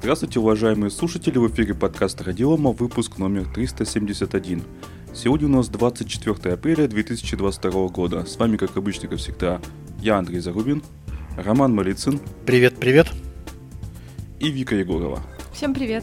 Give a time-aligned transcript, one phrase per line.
[0.00, 4.62] Здравствуйте, уважаемые слушатели, в эфире подкаста Радиома, выпуск номер 371.
[5.12, 8.24] Сегодня у нас 24 апреля 2022 года.
[8.24, 9.60] С вами, как обычно, как всегда,
[10.00, 10.82] я Андрей Зарубин,
[11.36, 12.18] Роман Малицын.
[12.46, 13.08] Привет, привет.
[14.38, 15.20] И Вика Егорова.
[15.52, 16.02] Всем привет.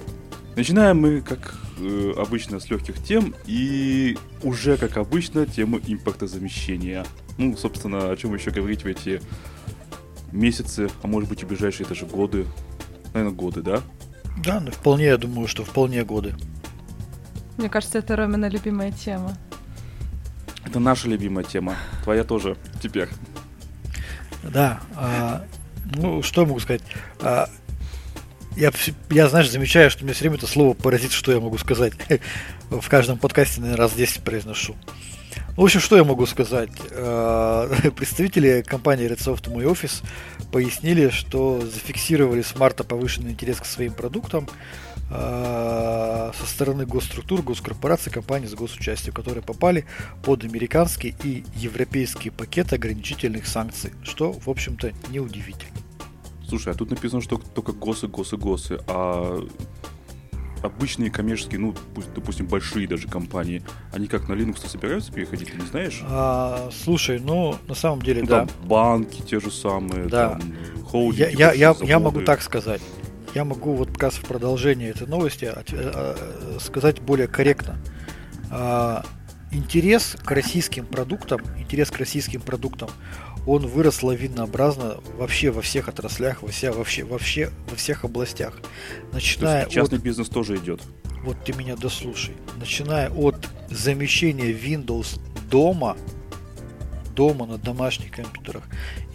[0.55, 7.03] Начинаем мы, как э, обычно, с легких тем, и уже, как обычно, тема импортозамещения.
[7.39, 9.21] Ну, собственно, о чем еще говорить в эти
[10.31, 12.45] месяцы, а может быть и ближайшие даже годы.
[13.17, 13.81] Наверное, годы, да?
[14.43, 16.35] Да, ну, вполне, я думаю, что вполне годы.
[17.57, 19.35] Мне кажется, это Ромина любимая тема.
[20.63, 21.75] Это наша любимая тема.
[22.03, 23.09] Твоя тоже теперь.
[24.43, 24.81] Да.
[24.95, 25.45] А,
[25.95, 26.83] ну, что я могу сказать?
[27.19, 27.49] А,
[28.55, 28.71] я,
[29.09, 31.93] я, знаешь, замечаю, что мне все время это слово паразит, что я могу сказать.
[32.69, 34.75] В каждом подкасте, наверное, раз 10 произношу.
[35.55, 36.69] В общем, что я могу сказать?
[36.91, 40.03] А, представители компании Redsoft Мой Офис
[40.51, 44.47] пояснили, что зафиксировали с марта повышенный интерес к своим продуктам
[45.09, 49.85] а, со стороны госструктур, госкорпораций, компаний с госучастием, которые попали
[50.23, 55.77] под американский и европейский пакет ограничительных санкций, что, в общем-то, неудивительно.
[56.47, 59.45] Слушай, а тут написано, что только госы, госы, госы, а
[60.61, 65.57] обычные коммерческие, ну, пусть, допустим, большие даже компании, они как на Linux собираются переходить, ты
[65.57, 66.01] не знаешь?
[66.03, 68.45] А, слушай, ну, на самом деле, ну, да.
[68.45, 70.31] Там банки те же самые, да.
[70.31, 70.41] там,
[70.85, 72.81] холдинги, я, я, я, я могу так сказать.
[73.33, 77.77] Я могу вот как раз в продолжение этой новости а, а, сказать более корректно.
[78.49, 79.05] А,
[79.51, 82.89] интерес к российским продуктам, интерес к российским продуктам,
[83.47, 88.59] он вырос лавинообразно вообще во всех отраслях, во, вся, вообще, вообще во всех областях.
[89.13, 90.03] Начиная То есть частный от...
[90.03, 90.81] бизнес тоже идет.
[91.23, 92.35] Вот ты меня дослушай.
[92.57, 95.95] Начиная от замещения Windows дома,
[97.15, 98.63] дома на домашних компьютерах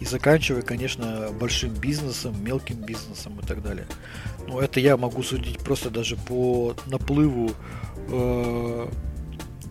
[0.01, 3.85] и заканчивая, конечно, большим бизнесом, мелким бизнесом и так далее.
[4.47, 7.51] Но это я могу судить просто даже по наплыву
[8.09, 8.87] э,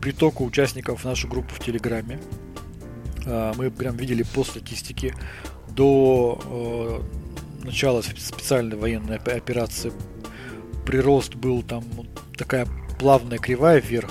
[0.00, 2.20] притоку участников в нашу группу в Телеграме.
[3.26, 5.14] А, мы прям видели по статистике
[5.68, 7.02] до
[7.62, 9.92] э, начала специальной военной операции
[10.84, 11.84] прирост был там
[12.36, 12.66] такая
[12.98, 14.10] плавная кривая вверх,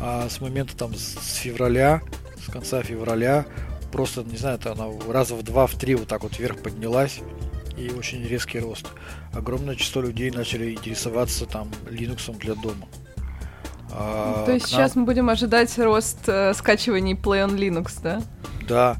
[0.00, 2.02] а с момента там с февраля,
[2.44, 3.46] с конца февраля
[3.92, 7.20] просто, не знаю, это она раза в два, в три вот так вот вверх поднялась
[7.76, 8.86] и очень резкий рост.
[9.32, 12.88] Огромное число людей начали интересоваться там Linux для дома.
[13.90, 14.80] А, То есть нам...
[14.80, 18.22] сейчас мы будем ожидать рост э, скачиваний Play on Linux, да?
[18.68, 18.96] Да,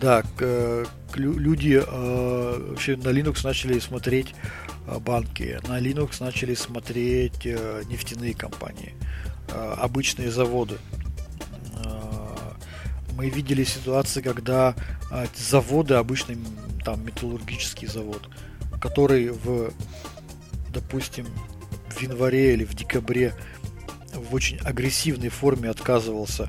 [0.00, 0.22] да.
[0.36, 4.34] К, к, люди э, вообще на Linux начали смотреть
[4.86, 8.94] э, банки, на Linux начали смотреть э, нефтяные компании,
[9.48, 10.76] э, обычные заводы.
[11.84, 12.36] Э,
[13.16, 14.74] мы видели ситуации, когда
[15.10, 16.38] э, заводы, обычный
[16.84, 18.28] там металлургический завод,
[18.80, 19.72] который в,
[20.72, 21.26] допустим,
[21.88, 23.34] в январе или в декабре
[24.16, 26.48] в очень агрессивной форме отказывался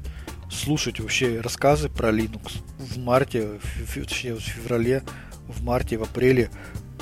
[0.49, 2.61] слушать вообще рассказы про Linux.
[2.79, 5.03] В марте, в, точнее в феврале,
[5.47, 6.49] в марте, в апреле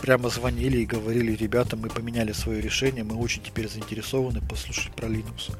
[0.01, 5.07] прямо звонили и говорили, ребята, мы поменяли свое решение, мы очень теперь заинтересованы послушать про
[5.07, 5.55] Linux.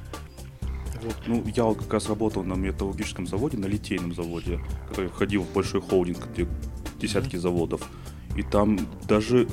[1.02, 1.16] Вот.
[1.28, 5.82] Ну, я как раз работал на металлургическом заводе, на литейном заводе, который входил в большой
[5.82, 6.48] холдинг, где
[7.00, 7.40] десятки mm-hmm.
[7.40, 7.90] заводов.
[8.36, 9.48] И там даже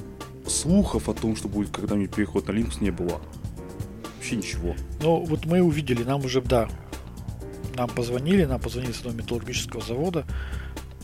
[0.46, 3.20] слухов о том, что будет когда-нибудь переход на Linux, не было
[4.22, 4.76] вообще ничего.
[5.00, 6.68] Ну, вот мы увидели, нам уже, да,
[7.74, 10.24] нам позвонили, нам позвонили с одного металлургического завода,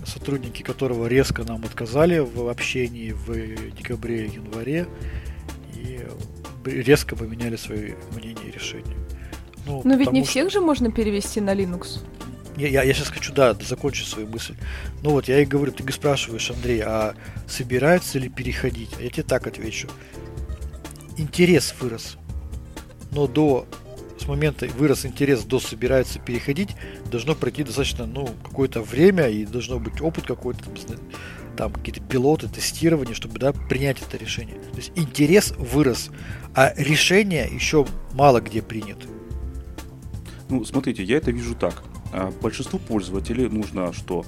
[0.07, 4.87] сотрудники которого резко нам отказали в общении в декабре и январе
[5.75, 6.07] и
[6.65, 8.97] резко поменяли свое мнение и решение.
[9.67, 10.31] Ну, Но ведь не что...
[10.31, 11.99] всех же можно перевести на Linux.
[12.57, 14.55] Я, я, я сейчас хочу, да, закончить свою мысль.
[15.03, 17.15] Ну вот, я и говорю, ты спрашиваешь, Андрей, а
[17.49, 18.91] собираются ли переходить?
[19.01, 19.89] Я тебе так отвечу.
[21.17, 22.17] Интерес вырос
[23.13, 23.67] но до
[24.19, 26.71] с момента вырос интерес до собирается переходить,
[27.11, 30.75] должно пройти достаточно, ну, какое-то время и должно быть опыт какой-то, там,
[31.57, 34.57] там какие-то пилоты, тестирование, чтобы, да, принять это решение.
[34.73, 36.11] То есть интерес вырос,
[36.55, 39.07] а решение еще мало где принято.
[40.49, 41.83] Ну, смотрите, я это вижу так.
[42.13, 44.25] А, большинству пользователей нужно что?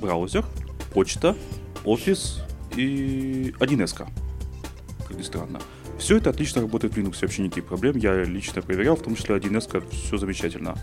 [0.00, 0.44] Браузер,
[0.92, 1.36] почта,
[1.84, 2.42] офис
[2.76, 4.06] и 1С.
[5.08, 5.60] Как ни странно.
[5.98, 7.96] Все это отлично работает в Linux, вообще никаких проблем.
[7.96, 10.76] Я лично проверял, в том числе 1С, все замечательно.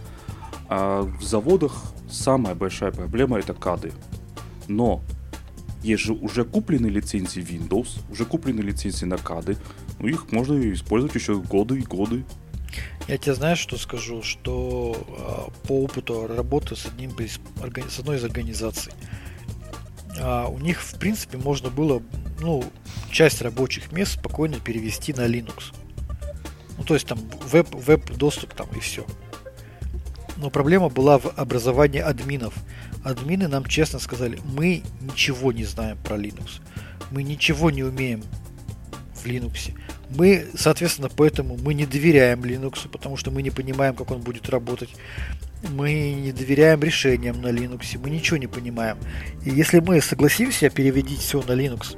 [0.70, 1.74] А в заводах
[2.10, 3.92] самая большая проблема это кады.
[4.68, 5.02] Но
[5.84, 9.58] есть же уже куплены лицензии Windows, уже куплены лицензии на кады.
[10.00, 12.24] Ну, их можно использовать еще годы и годы.
[13.08, 18.24] Я тебе знаешь, что скажу, что э, по опыту работы с, одним, с одной из
[18.24, 18.94] организаций,
[20.18, 22.02] э, у них, в принципе, можно было
[22.40, 22.64] ну,
[23.12, 25.74] часть рабочих мест спокойно перевести на Linux.
[26.78, 29.06] Ну, то есть там веб, веб-доступ там и все.
[30.38, 32.56] Но проблема была в образовании админов.
[33.04, 36.62] Админы нам честно сказали, мы ничего не знаем про Linux.
[37.12, 38.24] Мы ничего не умеем
[39.14, 39.76] в Linux.
[40.10, 44.50] Мы, соответственно, поэтому мы не доверяем Linux, потому что мы не понимаем, как он будет
[44.50, 44.90] работать.
[45.70, 48.98] Мы не доверяем решениям на Linux, мы ничего не понимаем.
[49.46, 51.98] И если мы согласимся переводить все на Linux,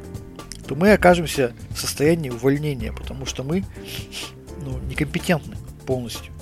[0.67, 3.63] то мы окажемся в состоянии увольнения, потому что мы
[4.63, 5.55] ну, некомпетентны
[5.85, 6.33] полностью.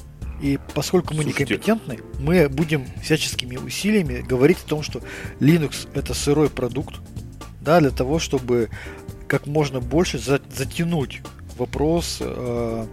[0.41, 1.43] И поскольку мы Слушайте.
[1.43, 5.01] некомпетентны, мы будем всяческими усилиями говорить о том, что
[5.39, 6.95] Linux это сырой продукт,
[7.61, 8.69] да, для того, чтобы
[9.27, 11.21] как можно больше затянуть
[11.57, 12.85] вопрос э,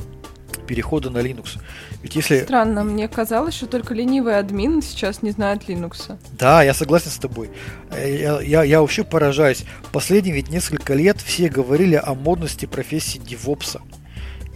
[0.66, 1.58] перехода на Linux.
[2.02, 2.42] Ведь если...
[2.42, 6.18] Странно, мне казалось, что только ленивый админ сейчас не знает Linux.
[6.32, 7.50] Да, я согласен с тобой.
[7.92, 9.64] Я, я, я вообще поражаюсь.
[9.92, 13.80] Последние ведь несколько лет все говорили о модности профессии девопса.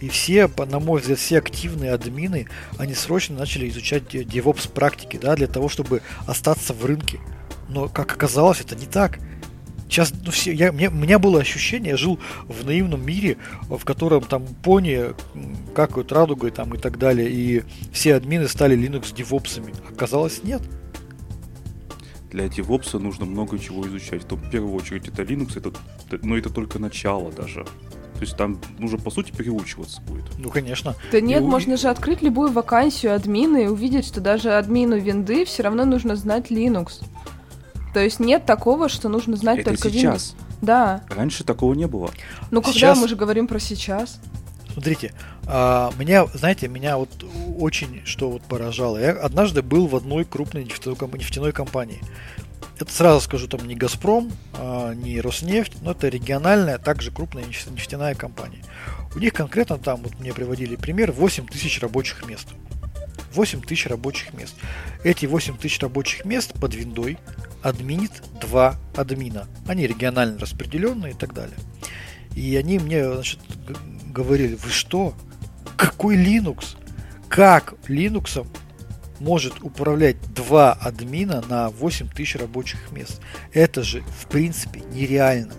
[0.01, 2.47] И все, на мой взгляд, все активные админы,
[2.77, 7.19] они срочно начали изучать DevOps практики, да, для того, чтобы остаться в рынке.
[7.69, 9.19] Но, как оказалось, это не так.
[9.93, 12.17] Сейчас, ну, все, я, мне, у меня было ощущение, я жил
[12.47, 13.37] в наивном мире,
[13.69, 15.13] в котором там пони
[15.75, 17.61] какают радугой там и так далее, и
[17.91, 19.71] все админы стали Linux девопсами.
[19.87, 20.63] Оказалось, нет.
[22.31, 24.27] Для девопса нужно много чего изучать.
[24.27, 25.71] То в первую очередь это Linux, это,
[26.23, 27.63] но это только начало даже.
[27.63, 30.25] То есть там нужно, по сути, переучиваться будет.
[30.39, 30.95] Ну, конечно.
[31.11, 35.45] Да нет, и можно же открыть любую вакансию админа и увидеть, что даже админу винды
[35.45, 37.03] все равно нужно знать Linux.
[37.93, 40.35] То есть нет такого, что нужно знать Это только сейчас.
[40.35, 40.43] Windows.
[40.61, 41.03] Да.
[41.09, 42.09] Раньше такого не было.
[42.49, 42.97] Ну, когда сейчас...
[42.97, 44.19] мы же говорим про сейчас.
[44.71, 45.13] Смотрите,
[45.45, 47.09] а, меня, знаете, меня вот
[47.59, 48.97] очень что вот поражало.
[48.97, 52.01] Я однажды был в одной крупной нефтяной, нефтяной компании.
[52.79, 58.15] Это сразу скажу, там не Газпром, а, не Роснефть, но это региональная, также крупная нефтяная
[58.15, 58.63] компания.
[59.15, 62.47] У них конкретно там, вот мне приводили пример, 8 тысяч рабочих мест.
[63.33, 64.55] 8 тысяч рабочих мест.
[65.03, 67.19] Эти 8 тысяч рабочих мест под виндой
[67.63, 69.47] админит два админа.
[69.67, 71.57] Они регионально распределенные и так далее.
[72.35, 73.39] И они мне значит,
[74.11, 75.13] говорили, вы что?
[75.77, 76.75] Какой Linux?
[77.29, 78.45] Как Linux
[79.19, 83.21] может управлять два админа на 8 тысяч рабочих мест?
[83.53, 85.53] Это же, в принципе, нереально.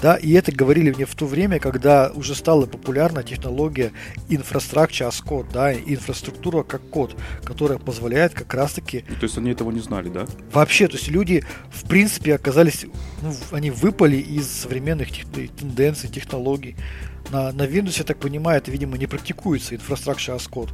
[0.00, 3.92] Да, и это говорили мне в то время, когда уже стала популярна технология
[4.28, 9.00] Infrastructure as Code, да, инфраструктура как код, которая позволяет как раз-таки...
[9.00, 10.26] То есть они этого не знали, да?
[10.52, 12.86] Вообще, то есть люди, в принципе, оказались,
[13.22, 16.76] ну, они выпали из современных тех, тенденций, технологий.
[17.30, 20.70] На, на Windows, я так понимаю, это, видимо, не практикуется Infrastructure as Code.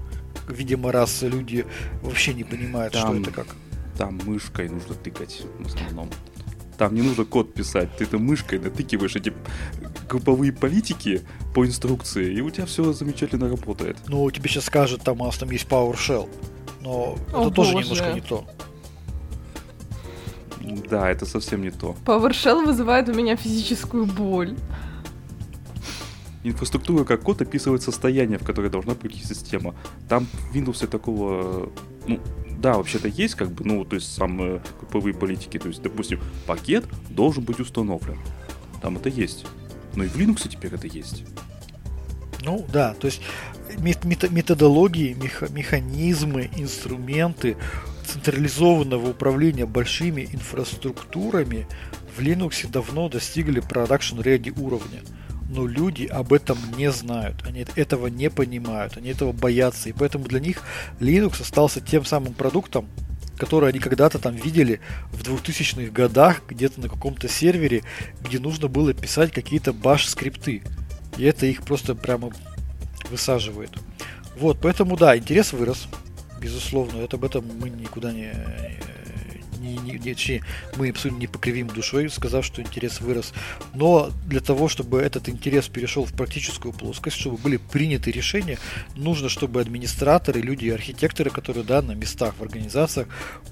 [0.49, 1.65] Видимо, раз люди
[2.03, 3.47] вообще не понимают, там, что это как.
[3.97, 6.11] Там мышкой нужно тыкать в основном.
[6.79, 9.33] Там не нужно код писать, ты это мышкой натыкиваешь эти
[10.09, 11.23] групповые политики
[11.55, 13.97] по инструкции, и у тебя все замечательно работает.
[14.09, 16.29] Ну, тебе сейчас скажут, там у нас там есть PowerShell,
[16.81, 17.85] но О, это тоже боже.
[17.85, 18.45] немножко не то.
[20.91, 21.95] Да, это совсем не то.
[22.05, 24.57] PowerShell вызывает у меня физическую боль.
[26.43, 29.75] Инфраструктура как код описывает состояние, в которое должна прийти система.
[30.09, 31.71] Там в Windows такого,
[32.07, 32.21] ну,
[32.59, 36.85] да, вообще-то есть, как бы, ну, то есть самые групповые политики, то есть, допустим, пакет
[37.11, 38.19] должен быть установлен.
[38.83, 39.47] Там это есть.
[39.95, 41.25] Но и в Linux теперь это есть.
[42.43, 43.23] Ну да, то есть
[43.79, 45.17] методологии,
[45.51, 47.57] механизмы, инструменты
[48.07, 51.67] централизованного управления большими инфраструктурами
[52.17, 55.01] в Linux давно достигли production ready уровня
[55.49, 60.25] но люди об этом не знают, они этого не понимают, они этого боятся, и поэтому
[60.25, 60.63] для них
[61.01, 62.89] Linux остался тем самым продуктом,
[63.37, 67.83] который они когда-то там видели в 2000-х годах где-то на каком-то сервере,
[68.21, 70.63] где нужно было писать какие-то баш-скрипты.
[71.17, 72.31] И это их просто прямо
[73.11, 73.71] высаживает.
[74.37, 75.89] Вот, поэтому да, интерес вырос,
[76.41, 78.33] безусловно, это об этом мы никуда не,
[79.65, 80.43] не, не, не,
[80.77, 83.33] мы абсолютно не покривим душой, сказав, что интерес вырос.
[83.75, 88.59] Но для того, чтобы этот интерес перешел в практическую плоскость, чтобы были приняты решения,
[88.95, 93.09] нужно, чтобы администраторы, люди архитекторы, которые да, на местах в организациях,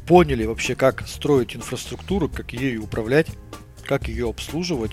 [0.07, 3.29] поняли вообще, как строить инфраструктуру, как ею управлять,
[3.85, 4.93] как ее обслуживать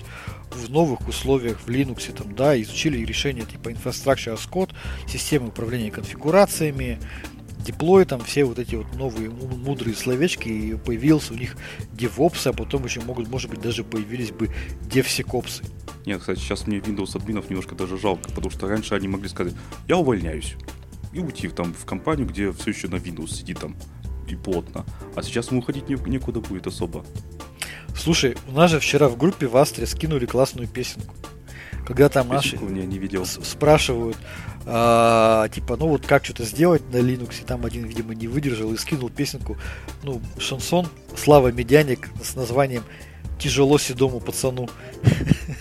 [0.51, 4.69] в новых условиях в Linux, там, да, изучили решения типа Infrastructure as
[5.07, 6.99] системы управления конфигурациями,
[7.59, 11.55] деплой, там все вот эти вот новые мудрые словечки, и появился у них
[11.93, 14.49] DevOps, а потом еще могут, может быть, даже появились бы
[14.89, 15.65] DevSecOps.
[16.05, 19.53] Нет, кстати, сейчас мне Windows админов немножко даже жалко, потому что раньше они могли сказать,
[19.87, 20.55] я увольняюсь,
[21.13, 23.75] и уйти там в компанию, где все еще на Windows сидит там
[24.27, 24.85] и плотно.
[25.15, 27.05] А сейчас ему уходить некуда будет особо.
[27.95, 31.15] Слушай, у нас же вчера в группе в Астре скинули классную песенку.
[31.85, 33.25] Когда там наши я не видел.
[33.25, 34.17] спрашивают,
[34.65, 38.71] а, типа, ну вот как что-то сделать на Linux, и там один, видимо, не выдержал
[38.73, 39.57] и скинул песенку,
[40.03, 42.83] ну, шансон Слава Медяник с названием
[43.39, 44.69] «Тяжело седому пацану».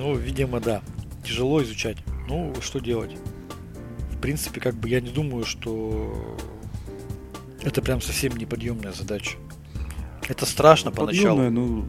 [0.00, 0.80] Ну, видимо, да.
[1.22, 1.98] Тяжело изучать.
[2.26, 3.14] Ну, что делать?
[4.12, 6.38] В принципе, как бы я не думаю, что
[7.60, 9.36] это прям совсем неподъемная задача.
[10.26, 11.36] Это страшно поначалу.
[11.36, 11.86] Подъемная, ну,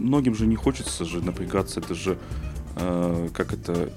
[0.00, 2.18] многим же не хочется же напрягаться, это же,
[2.76, 3.92] э, как это,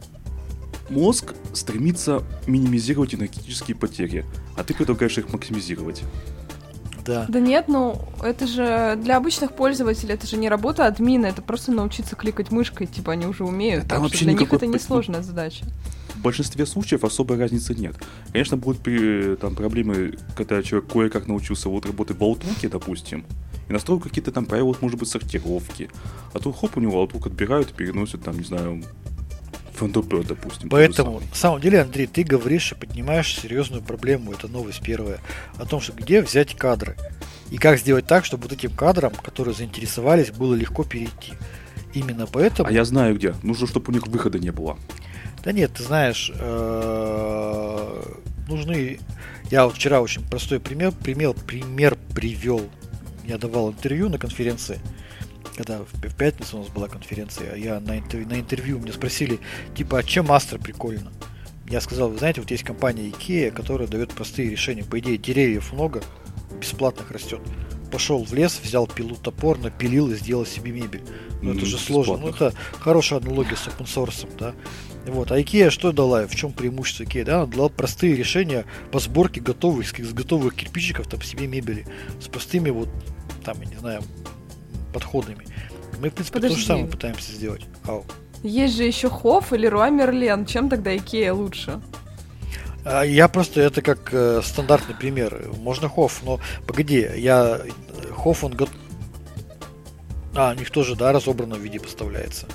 [0.90, 6.04] мозг стремится минимизировать энергетические потери, а ты предлагаешь их максимизировать.
[7.06, 7.26] Да.
[7.28, 11.72] Да нет, ну это же для обычных пользователей это же не работа админа, это просто
[11.74, 13.84] научиться кликать мышкой, типа они уже умеют.
[13.88, 15.66] Да там вообще для них никакой это по- несложная задача.
[16.16, 17.96] В большинстве случаев особой разницы нет.
[18.32, 23.26] Конечно, будут при- там проблемы, когда человек кое-как научился вот работать в Outlook, допустим,
[23.70, 25.90] и настроил какие-то там правила, может быть, сортировки.
[26.34, 28.84] А тут хоп, у него Outlook отбирают и переносят там, не знаю,
[29.78, 30.70] FNDP, допустим.
[30.70, 35.20] Поэтому, на самом деле, Андрей, ты говоришь и поднимаешь серьезную проблему, это новость первая,
[35.58, 36.96] о том, что где взять кадры.
[37.52, 41.34] И как сделать так, чтобы вот этим кадрам, которые заинтересовались, было легко перейти.
[41.94, 42.70] Именно поэтому...
[42.70, 43.36] А я знаю где.
[43.44, 44.78] Нужно, чтобы у них выхода не было.
[45.44, 48.04] Да нет, ты знаешь, э,
[48.48, 49.00] нужны...
[49.52, 52.62] Я вот вчера очень простой пример, пример, пример привел.
[53.24, 54.80] Я давал интервью на конференции,
[55.56, 59.40] когда в, пятницу у нас была конференция, я на, интервью, на интервью мне спросили,
[59.76, 61.12] типа, а чем Астра прикольно?
[61.68, 64.84] Я сказал, вы знаете, вот есть компания IKEA, которая дает простые решения.
[64.84, 66.04] По идее, деревьев много,
[66.60, 67.42] бесплатных растет.
[67.94, 71.04] Пошел в лес, взял пилу, топор, напилил и сделал себе мебель.
[71.44, 72.18] Ну, это же сложно.
[72.18, 74.56] Ну, это хорошая аналогия с open source, да.
[75.06, 75.32] Вот.
[75.32, 76.26] А IKEA что дала?
[76.26, 77.24] В чем преимущество IKEA?
[77.24, 81.86] Да, она дала простые решения по сборке готовых, с готовых кирпичиков там себе мебели.
[82.20, 82.90] С простыми вот,
[83.46, 84.02] там, я не знаю,
[84.92, 85.46] подходами.
[86.00, 86.62] Мы, в принципе, то Подожди.
[86.62, 87.62] же самое пытаемся сделать.
[87.86, 88.04] Ау.
[88.42, 90.48] Есть же еще Hoff или Леруа Мерлен.
[90.48, 91.80] Чем тогда Икея лучше?
[92.86, 95.50] А, Я просто, это как э, стандартный пример.
[95.58, 97.62] Можно Hoff, но погоди, я...
[98.16, 98.56] Hoff, он...
[98.56, 98.68] го-
[100.36, 102.48] А, у них тоже, да, разобрано в виде поставляется.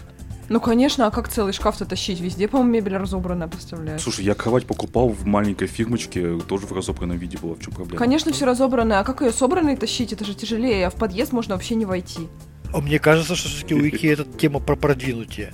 [0.51, 2.21] Ну, конечно, а как целый шкаф-то тащить?
[2.21, 4.01] Везде, по-моему, мебель разобранная, представляешь?
[4.01, 7.55] Слушай, я кровать покупал в маленькой фирмочке, тоже в разобранном виде была.
[7.55, 7.99] В чем проблема?
[7.99, 9.01] Конечно, все разобранное.
[9.01, 10.13] А как ее собранной тащить?
[10.15, 12.29] Это же тяжелее, а в подъезд можно вообще не войти.
[12.73, 15.53] А мне кажется, что все-таки у Икеи эта тема про продвинутие.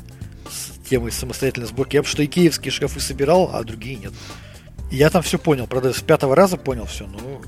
[0.48, 1.96] С темой самостоятельной сборки.
[1.96, 4.12] Я потому что икеевские шкафы собирал, а другие нет.
[4.90, 7.42] Я там все понял, правда, с пятого раза понял все, ну,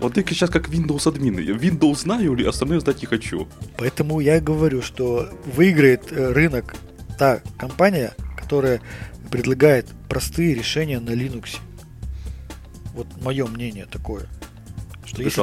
[0.00, 1.38] Вот ты сейчас как Windows админ.
[1.38, 3.46] Я Windows знаю, или остальное знать не хочу.
[3.78, 6.74] Поэтому я говорю, что выиграет э, рынок
[7.18, 8.80] та компания, которая
[9.30, 11.58] предлагает простые решения на Linux.
[12.94, 14.28] Вот мое мнение такое.
[15.04, 15.42] Что Ты если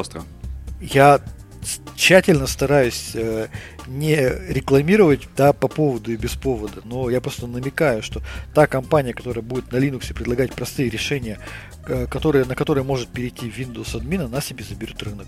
[0.81, 1.21] я
[1.95, 3.48] тщательно стараюсь э,
[3.89, 4.15] не
[4.48, 8.22] рекламировать да, по поводу и без повода, но я просто намекаю, что
[8.53, 11.39] та компания, которая будет на Linux предлагать простые решения,
[11.88, 15.27] э, которые, на которые может перейти Windows админ, она себе заберет рынок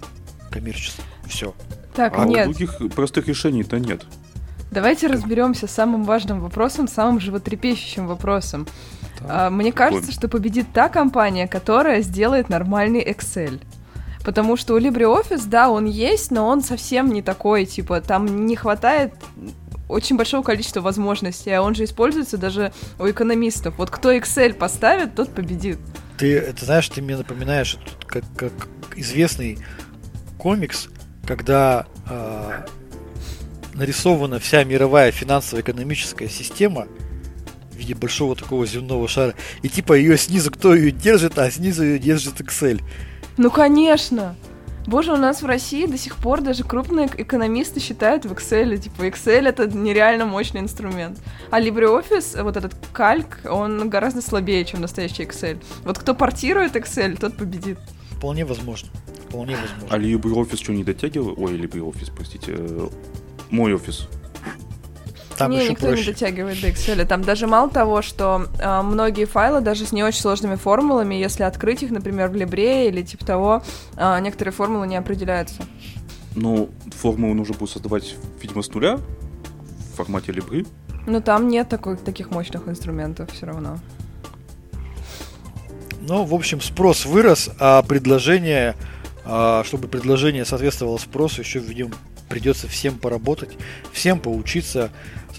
[0.52, 1.02] коммерческий.
[1.28, 1.54] Все.
[1.94, 2.46] Так, А нет.
[2.46, 4.06] других простых решений-то нет.
[4.72, 8.68] Давайте разберемся с самым важным вопросом, самым животрепещущим вопросом.
[9.28, 13.60] А, Мне кажется, что победит та компания, которая сделает нормальный Excel.
[14.24, 18.56] Потому что у LibreOffice, да, он есть, но он совсем не такой, типа, там не
[18.56, 19.14] хватает
[19.92, 23.78] очень большого количества возможностей, а он же используется даже у экономистов.
[23.78, 25.80] Вот кто Excel поставит, тот победит.
[26.18, 28.54] Ты, это знаешь, ты мне напоминаешь как, как
[28.96, 29.60] известный
[30.38, 30.88] комикс,
[31.26, 32.66] когда а,
[33.74, 36.88] нарисована вся мировая финансово-экономическая система
[37.72, 41.84] в виде большого такого земного шара, и типа ее снизу кто ее держит, а снизу
[41.84, 42.82] ее держит Excel.
[43.42, 44.36] Ну, конечно!
[44.86, 49.08] Боже, у нас в России до сих пор даже крупные экономисты считают в Excel, типа,
[49.08, 51.18] Excel это нереально мощный инструмент.
[51.50, 55.60] А LibreOffice, вот этот кальк, он гораздо слабее, чем настоящий Excel.
[55.84, 57.80] Вот кто портирует Excel, тот победит.
[58.12, 58.90] Вполне возможно.
[59.28, 59.88] Вполне возможно.
[59.90, 61.34] А LibreOffice что, не дотягивал?
[61.36, 62.54] Ой, LibreOffice, простите.
[62.56, 62.90] э,
[63.50, 64.08] Мой офис.
[65.42, 66.12] Там не, еще никто не проще.
[66.12, 67.06] дотягивает до Excel.
[67.06, 71.44] Там даже мало того, что а, многие файлы, даже с не очень сложными формулами, если
[71.44, 73.64] открыть их, например, в Libre или типа того,
[73.96, 75.64] а, некоторые формулы не определяются.
[76.36, 80.68] Ну, формулу нужно будет создавать, видимо, с нуля в формате Libre.
[81.08, 83.80] Но там нет такой, таких мощных инструментов все равно.
[86.02, 88.76] Ну, в общем, спрос вырос, а предложение,
[89.26, 91.92] а, чтобы предложение соответствовало спросу, еще, видимо,
[92.32, 93.52] придется всем поработать,
[93.92, 94.90] всем поучиться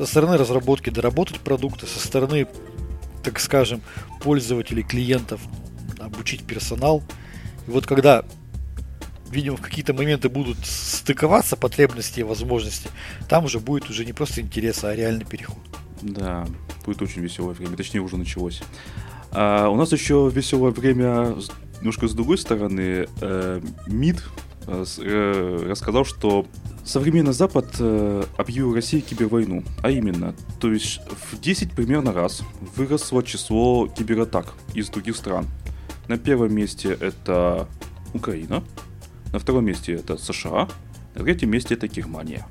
[0.03, 2.49] со стороны разработки доработать продукты, со стороны,
[3.23, 3.81] так скажем,
[4.21, 5.41] пользователей, клиентов
[6.01, 7.05] обучить персонал.
[7.69, 8.25] И вот когда
[9.31, 12.91] видимо, в какие-то моменты будут стыковаться потребности и возможности,
[13.29, 15.57] там уже будет уже не просто интерес, а реальный переход.
[16.03, 16.47] Да,
[16.85, 18.61] будет очень веселое время, точнее уже началось.
[19.31, 21.37] А, у нас еще веселое время
[21.81, 23.07] немножко с другой стороны.
[23.21, 24.23] Э, МИД
[24.67, 26.45] э, э, рассказал, что
[26.85, 29.63] современный Запад э, объявил России кибервойну.
[29.83, 32.43] А именно, то есть в 10 примерно раз
[32.77, 35.47] выросло число кибератак из других стран.
[36.09, 37.69] На первом месте это
[38.13, 38.63] Украина,
[39.33, 40.69] на втором месте это США,
[41.15, 42.47] на третьем месте это Германия.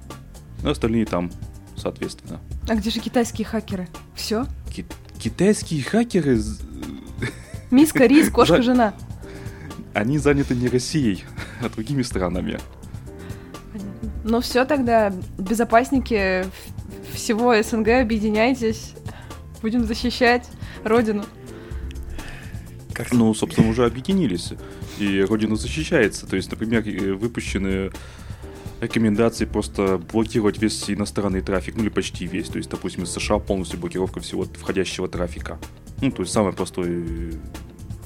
[0.64, 1.32] На остальные там,
[1.76, 2.40] соответственно.
[2.68, 3.88] А где же китайские хакеры?
[4.16, 4.46] Все?
[4.74, 4.86] Ки-
[5.20, 6.40] китайские хакеры...
[7.72, 8.94] Миска, рис, кошка, жена.
[9.94, 11.24] Они заняты не Россией,
[11.62, 12.60] а другими странами.
[14.24, 16.46] Ну все тогда, безопасники
[17.14, 18.94] всего СНГ, объединяйтесь,
[19.62, 20.48] будем защищать
[20.84, 21.26] Родину.
[22.94, 23.12] Как?
[23.14, 24.54] Ну, собственно, уже объединились,
[25.00, 26.28] и Родина защищается.
[26.28, 26.84] То есть, например,
[27.16, 27.92] выпущены
[28.80, 32.48] рекомендации просто блокировать весь иностранный трафик, ну или почти весь.
[32.48, 35.60] То есть, допустим, из США полностью блокировка всего входящего трафика.
[36.02, 37.34] Ну, то есть самое простое,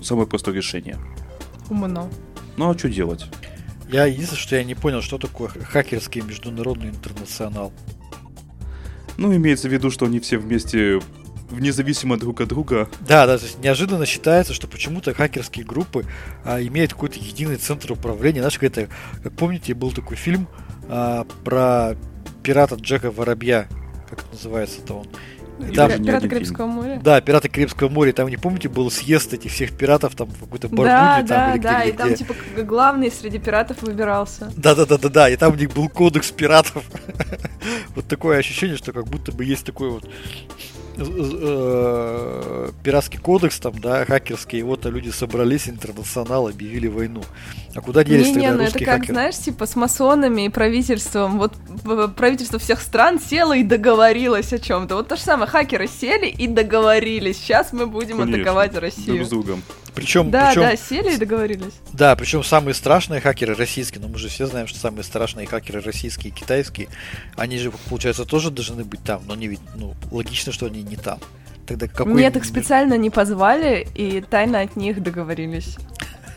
[0.01, 0.98] самое простое решение.
[1.69, 2.10] Умно.
[2.57, 3.25] Ну а что делать?
[3.89, 7.71] Я единственное, что я не понял, что такое хакерский международный интернационал.
[9.17, 10.99] Ну, имеется в виду, что они все вместе
[11.51, 12.89] независимо друг от друга.
[13.01, 16.05] Да, да, то есть неожиданно считается, что почему-то хакерские группы
[16.43, 18.39] а, имеют какой-то единый центр управления.
[18.39, 18.89] Знаешь, как это,
[19.23, 20.47] как помните, был такой фильм
[20.89, 21.95] а, про
[22.43, 23.67] пирата Джека Воробья,
[24.09, 25.07] как это называется-то он.
[25.74, 27.00] Там, Пираты Карибского моря?
[27.03, 28.12] Да, Пираты Карибского моря.
[28.13, 30.89] Там, не помните, был съезд этих всех пиратов, там в какой-то Барбуде.
[30.89, 32.03] Да, там, да, или да, где, и где.
[32.03, 34.51] там типа главный среди пиратов выбирался.
[34.57, 35.29] Да, да, да, да, да.
[35.29, 36.83] И там у них был кодекс пиратов.
[37.95, 40.09] вот такое ощущение, что как будто бы есть такой вот
[40.97, 47.23] э, пиратский кодекс, там, да, хакерский, и вот люди собрались, интернационал, объявили войну.
[47.75, 49.13] А куда делись не, тогда не, ну это как, хакеры?
[49.13, 51.37] знаешь, типа с масонами и правительством.
[51.37, 51.53] Вот
[52.15, 54.95] правительство всех стран село и договорилось о чем-то.
[54.95, 57.37] Вот то же самое, хакеры сели и договорились.
[57.37, 59.15] Сейчас мы будем Конечно, атаковать Россию.
[59.15, 59.63] Друг с другом.
[59.96, 61.74] Причем, да, причем, да, сели и договорились.
[61.94, 65.79] Да, причем самые страшные хакеры российские, но мы же все знаем, что самые страшные хакеры
[65.79, 66.90] российские и китайские,
[67.38, 70.98] они же, получается, тоже должны быть там, но не ведь, ну, логично, что они не
[70.98, 71.20] там.
[71.66, 72.14] Тогда какой...
[72.14, 75.77] Нет, их специально не позвали и тайно от них договорились.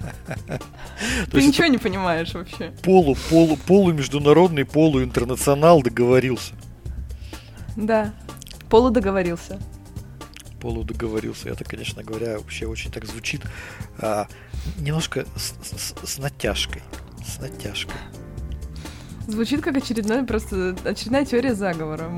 [1.32, 2.72] Ты ничего не понимаешь вообще.
[2.82, 6.54] Полу, полу, полу международный, полу интернационал договорился.
[7.76, 8.14] Да,
[8.70, 9.58] полу договорился
[10.60, 11.48] полу договорился.
[11.48, 13.42] Это, конечно говоря, вообще очень так звучит
[13.98, 14.26] а,
[14.78, 16.82] немножко с, с, с натяжкой.
[17.24, 17.96] С натяжкой.
[19.26, 22.10] Звучит как очередная просто очередная теория заговора.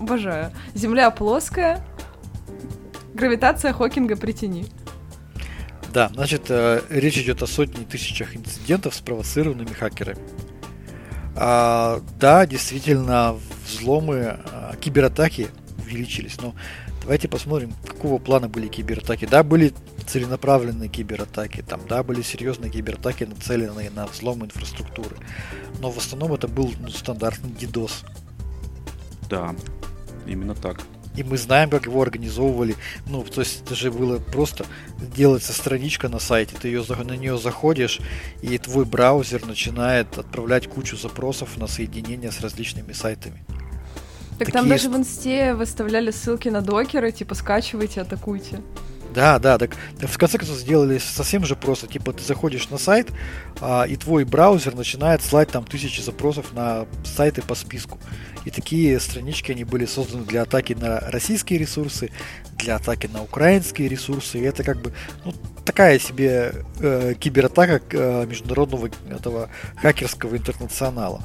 [0.00, 0.52] Обожаю.
[0.74, 1.84] Земля плоская,
[3.14, 4.66] гравитация Хокинга притяни.
[5.92, 10.20] Да, значит, э, речь идет о сотне тысячах инцидентов, спровоцированными хакерами.
[11.36, 16.54] А, да, действительно, взломы, а, кибератаки увеличились, но
[17.06, 19.26] Давайте посмотрим, какого плана были кибератаки.
[19.26, 19.72] Да, были
[20.08, 25.14] целенаправленные кибератаки, там, да, были серьезные кибератаки, нацеленные на взлом инфраструктуры.
[25.78, 28.04] Но в основном это был ну, стандартный DDoS.
[29.30, 29.54] Да,
[30.26, 30.80] именно так.
[31.14, 32.74] И мы знаем, как его организовывали.
[33.06, 34.66] Ну, то есть это же было просто
[34.98, 38.00] делается страничка на сайте, ты ее, на нее заходишь,
[38.42, 43.44] и твой браузер начинает отправлять кучу запросов на соединение с различными сайтами.
[44.38, 48.60] Так там даже в инсте выставляли ссылки на докеры, типа скачивайте, атакуйте.
[49.16, 52.76] Да, да, так, так в конце концов сделали совсем же просто, типа ты заходишь на
[52.76, 53.08] сайт,
[53.62, 57.98] а, и твой браузер начинает слать там тысячи запросов на сайты по списку.
[58.44, 62.10] И такие странички, они были созданы для атаки на российские ресурсы,
[62.58, 64.92] для атаки на украинские ресурсы, и это как бы,
[65.24, 65.32] ну,
[65.64, 71.22] такая себе э, кибератака э, международного этого хакерского интернационала.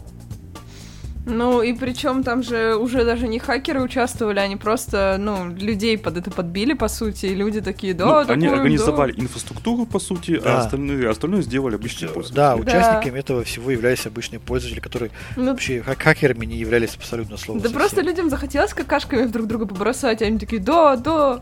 [1.25, 6.17] Ну, и причем там же уже даже не хакеры участвовали, они просто, ну, людей под
[6.17, 9.21] это подбили, по сути, и люди такие, да, ну, такую, Они организовали да.
[9.21, 10.57] инфраструктуру, по сути, а да.
[10.57, 12.35] а остальное, остальное сделали обычные пользователи.
[12.35, 13.19] Да, участниками да.
[13.19, 17.61] этого всего являлись обычные пользователи, которые ну, вообще хак хакерами не являлись абсолютно словом.
[17.61, 17.79] Да совсем.
[17.79, 21.39] просто людям захотелось какашками друг друга побросать, а они такие, да, да.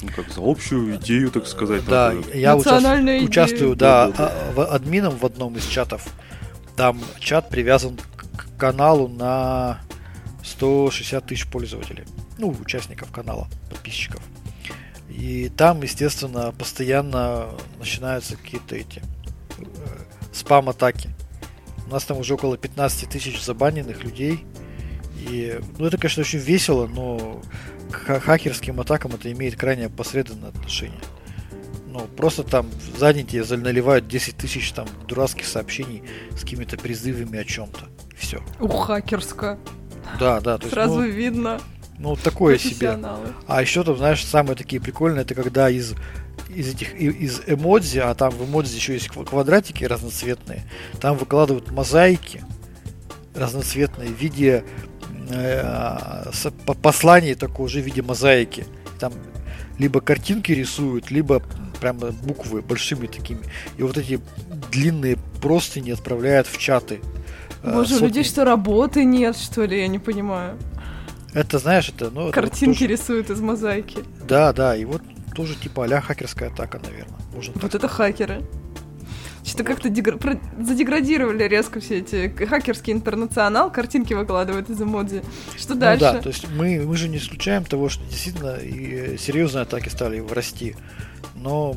[0.00, 1.82] Ну, как за общую идею, так сказать.
[1.86, 2.38] Да, надо.
[2.38, 4.64] я участвую, участвую да, да, да, да.
[4.64, 6.06] админом в одном из чатов.
[6.76, 7.98] Там чат привязан
[8.58, 9.80] каналу на
[10.44, 12.04] 160 тысяч пользователей.
[12.36, 14.22] Ну, участников канала, подписчиков.
[15.08, 19.02] И там, естественно, постоянно начинаются какие-то эти
[19.58, 19.62] э,
[20.32, 21.10] спам-атаки.
[21.86, 24.44] У нас там уже около 15 тысяч забаненных людей.
[25.16, 27.42] И, ну, это, конечно, очень весело, но
[27.90, 31.00] к хакерским атакам это имеет крайне посредственное отношение.
[31.88, 36.02] Ну, просто там за день тебе наливают 10 тысяч там дурацких сообщений
[36.36, 37.88] с какими-то призывами о чем-то.
[38.18, 38.42] Все.
[38.60, 39.58] Ух, хакерская.
[40.18, 40.58] Да, да.
[40.58, 41.60] То есть, Сразу ну, видно.
[41.98, 42.98] Ну, такое себе.
[43.46, 45.94] А еще там, знаешь, самые такие прикольные, это когда из
[46.48, 50.64] из этих из эмодзи, а там в эмодзи еще есть квадратики разноцветные,
[51.00, 52.42] там выкладывают мозаики
[53.34, 54.64] разноцветные в виде
[55.30, 56.24] э,
[56.82, 58.66] посланий такого же в виде мозаики.
[58.98, 59.12] Там
[59.78, 61.42] либо картинки рисуют, либо
[61.80, 63.40] прямо буквы большими такими.
[63.76, 64.20] И вот эти
[64.72, 67.00] длинные простыни отправляют в чаты.
[67.62, 69.80] Э, Боже, у людей что, работы нет, что ли?
[69.80, 70.56] Я не понимаю.
[71.34, 72.10] Это, знаешь, это...
[72.10, 72.86] Ну, Картинки это вот тоже...
[72.92, 73.98] рисуют из мозаики.
[74.26, 75.02] Да, да, и вот
[75.34, 77.18] тоже типа а хакерская атака, наверное.
[77.34, 78.42] Можно вот это хакеры.
[79.44, 79.68] Что-то вот.
[79.68, 80.18] как-то дегр...
[80.18, 80.38] про...
[80.60, 85.22] задеградировали резко все эти хакерский интернационал, картинки выкладывают из эмодзи.
[85.56, 86.00] Что ну, дальше?
[86.00, 90.24] Да, то есть мы, мы же не исключаем того, что действительно и серьезные атаки стали
[90.28, 90.76] расти.
[91.34, 91.76] Но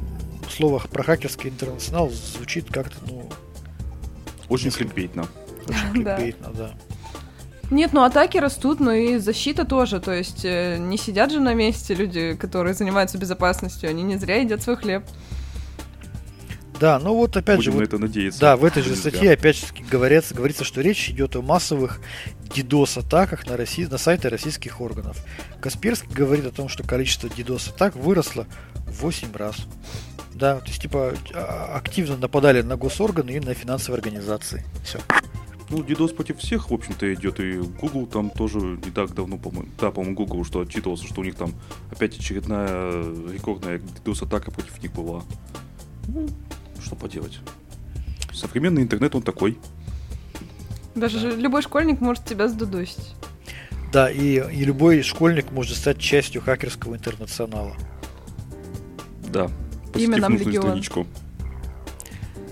[0.50, 3.30] слово про хакерский интернационал звучит как-то, ну...
[4.50, 5.28] Очень кликбейтно.
[5.68, 6.20] Очень да.
[7.72, 10.02] Нет, ну атаки растут, но и защита тоже.
[10.02, 13.90] То есть э, не сидят же на месте люди, которые занимаются безопасностью.
[13.90, 15.04] Они не зря едят свой хлеб.
[16.82, 17.78] Да, ну вот опять Будем же...
[17.78, 18.40] на это надеяться.
[18.42, 22.02] Да, в этой же статье опять же говорится, говорится, что речь идет о массовых
[22.50, 25.24] DDoS-атаках на, России, на сайты российских органов.
[25.62, 28.48] Касперский говорит о том, что количество DDoS-атак выросло
[28.88, 29.58] в 8 раз.
[30.34, 34.66] Да, то есть, типа, а, активно нападали на госорганы и на финансовые организации.
[34.84, 35.00] Все.
[35.72, 37.40] Ну, DDoS против всех, в общем-то, идет.
[37.40, 41.24] И Google там тоже не так давно, по-моему, да, по-моему, Google, что отчитывался, что у
[41.24, 41.54] них там
[41.90, 45.24] опять очередная рекордная DDoS-атака против них была.
[46.08, 46.28] Ну,
[46.84, 47.40] что поделать.
[48.34, 49.58] Современный интернет, он такой.
[50.94, 51.36] Даже да.
[51.38, 53.16] любой школьник может тебя сдудосить.
[53.94, 57.76] Да, и, и любой школьник может стать частью хакерского интернационала.
[59.30, 59.50] Да.
[59.96, 60.64] Имя нам Легион.
[60.64, 61.08] Страничку.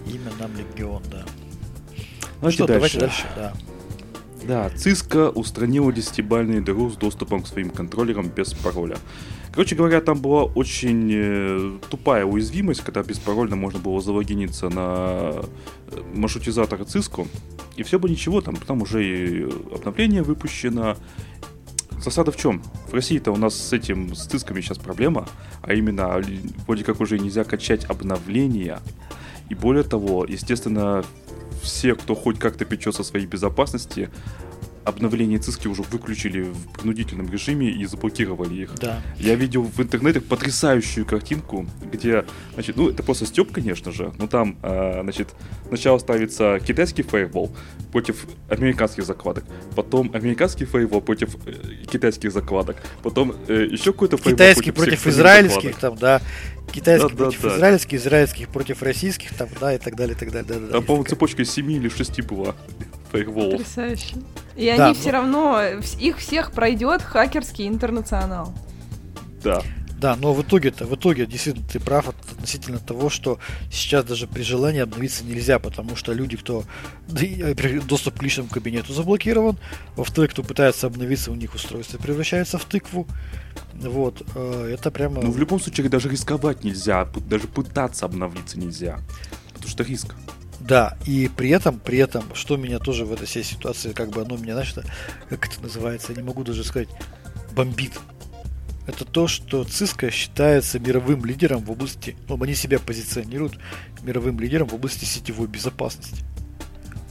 [0.05, 1.25] Имя нам Легион, да.
[2.41, 2.97] Ну что, дальше.
[2.97, 3.53] давайте дальше, да.
[4.47, 8.97] Да, Cisco устранила 10-бальный дыру с доступом к своим контроллерам без пароля.
[9.51, 15.41] Короче говоря, там была очень э, тупая уязвимость, когда беспарольно можно было залогиниться на
[15.87, 17.27] э, маршрутизатор Cisco,
[17.75, 20.95] и все бы ничего, там, там уже и обновление выпущено.
[21.99, 22.63] Засада в чем?
[22.89, 25.27] В России-то у нас с этим, с цисками сейчас проблема,
[25.61, 26.21] а именно,
[26.65, 28.79] вроде как уже нельзя качать обновления,
[29.49, 31.03] и более того, естественно,
[31.61, 34.09] все, кто хоть как-то печется о своей безопасности,
[34.89, 38.75] обновление циски уже выключили в принудительном режиме и заблокировали их.
[38.75, 39.01] Да.
[39.17, 44.27] Я видел в интернете потрясающую картинку, где, значит, ну это просто степ, конечно же, но
[44.27, 45.29] там, э, значит,
[45.67, 47.51] сначала ставится китайский фаервол
[47.91, 54.37] против американских закладок, потом американский фаервол против э, китайских закладок, потом э, еще какой-то фаервол
[54.37, 56.21] Китайский против, против израильских, там, да,
[56.71, 57.97] китайских да, против да, израильских, да.
[57.97, 60.47] израильских против российских, там, да, и так далее, и так далее.
[60.47, 62.55] Да, да, там, по-моему, цепочка из 7 или 6 была
[63.11, 63.57] фаерволов.
[63.57, 64.15] Потрясающе.
[64.55, 64.93] И да, они но...
[64.93, 65.61] все равно,
[65.99, 68.53] их всех пройдет хакерский интернационал.
[69.43, 69.61] Да.
[69.99, 73.37] Да, но в итоге-то, в итоге действительно ты прав относительно того, что
[73.69, 76.63] сейчас даже при желании обновиться нельзя, потому что люди, кто
[77.19, 79.57] э, доступ к личному кабинету заблокирован,
[79.97, 83.07] во-вторых, кто пытается обновиться, у них устройство превращается в тыкву.
[83.73, 85.21] Вот, э, это прямо...
[85.21, 88.99] Ну, в любом случае, даже рисковать нельзя, даже пытаться обновиться нельзя,
[89.51, 90.15] потому что риск.
[90.69, 94.21] Да, и при этом, при этом, что меня тоже в этой всей ситуации, как бы
[94.21, 94.75] оно меня, знаешь,
[95.27, 96.89] как это называется, я не могу даже сказать,
[97.53, 97.99] бомбит.
[98.85, 103.59] Это то, что Cisco считается мировым лидером в области, ну, они себя позиционируют
[104.03, 106.23] мировым лидером в области сетевой безопасности.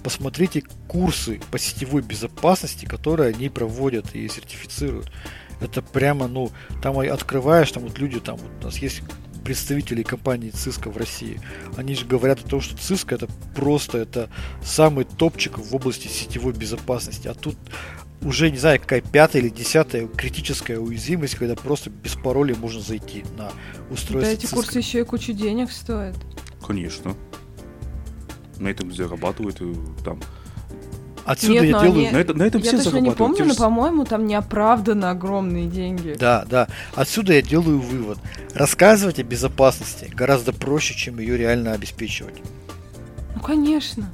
[0.04, 5.10] Посмотрите курсы по сетевой безопасности, которые они проводят и сертифицируют.
[5.60, 9.02] Это прямо, ну, там открываешь, там вот люди, там вот у нас есть
[9.48, 11.40] представителей компании Cisco в России.
[11.78, 14.28] Они же говорят о том, что Cisco это просто это
[14.62, 17.28] самый топчик в области сетевой безопасности.
[17.28, 17.56] А тут
[18.20, 23.24] уже не знаю, какая пятая или десятая критическая уязвимость, когда просто без пароля можно зайти
[23.38, 23.50] на
[23.90, 24.20] устройство.
[24.20, 24.54] Да, эти Cisco.
[24.56, 26.16] курсы еще и кучу денег стоят.
[26.66, 27.16] Конечно.
[28.58, 29.62] На этом зарабатывают
[30.04, 30.20] там
[31.28, 31.92] Отсюда Нет, я делаю...
[31.92, 32.10] Они...
[32.10, 36.16] На, это, на этом я все точно не помню, но, по-моему, там неоправданно огромные деньги.
[36.18, 36.68] Да, да.
[36.94, 38.18] Отсюда я делаю вывод.
[38.54, 42.36] Рассказывать о безопасности гораздо проще, чем ее реально обеспечивать.
[43.34, 44.10] Ну, конечно.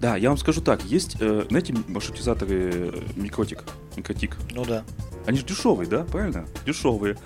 [0.00, 3.62] Да, я вам скажу так, есть, э, знаете, маршрутизаторы э, Микротик,
[3.96, 4.36] Микротик?
[4.50, 4.82] Ну да.
[5.26, 6.46] Они же дешевые, да, правильно?
[6.66, 7.16] Дешевые.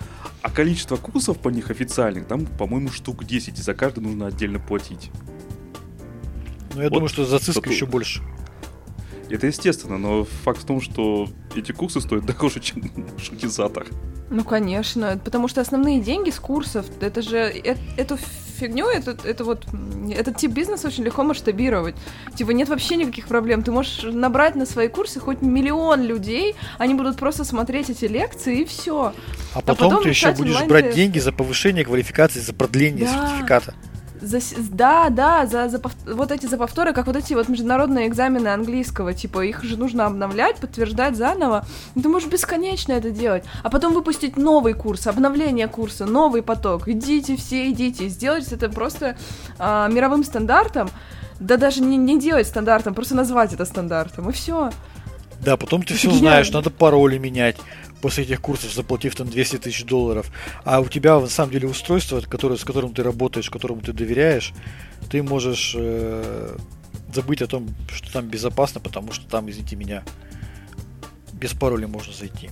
[0.42, 4.58] А количество курсов по них официальных, там, по-моему, штук 10, и за каждый нужно отдельно
[4.58, 5.10] платить.
[6.74, 8.20] Ну, я вот думаю, что за ЦИСК еще больше.
[9.30, 13.86] Это естественно, но факт в том, что эти курсы стоят дороже, чем маршрутизатор.
[14.30, 18.18] Ну, конечно, потому что основные деньги с курсов, это же, это, эту
[18.58, 19.66] фигню, это, это вот,
[20.10, 21.94] этот тип бизнеса очень легко масштабировать.
[22.34, 23.62] Типа нет вообще никаких проблем.
[23.62, 28.62] Ты можешь набрать на свои курсы хоть миллион людей, они будут просто смотреть эти лекции
[28.62, 29.12] и все.
[29.54, 33.28] А потом, а потом ты еще будешь брать деньги за повышение квалификации, за продление да.
[33.28, 33.74] сертификата.
[34.24, 38.48] За, да, да, за, за вот эти за повторы, как вот эти вот международные экзамены
[38.48, 41.66] английского, типа их же нужно обновлять, подтверждать заново.
[41.94, 46.88] Ты можешь бесконечно это делать, а потом выпустить новый курс, обновление курса, новый поток.
[46.88, 49.16] Идите все, идите, сделать это просто
[49.58, 50.88] а, мировым стандартом.
[51.38, 54.70] Да даже не, не делать стандартом, просто назвать это стандартом, и все.
[55.44, 57.56] Да, потом ты все знаешь, надо пароли менять
[58.04, 60.30] после этих курсов, заплатив там 200 тысяч долларов,
[60.66, 64.52] а у тебя на самом деле устройство, которое, с которым ты работаешь, которому ты доверяешь,
[65.08, 66.54] ты можешь э,
[67.14, 70.04] забыть о том, что там безопасно, потому что там, извините меня,
[71.32, 72.50] без пароля можно зайти.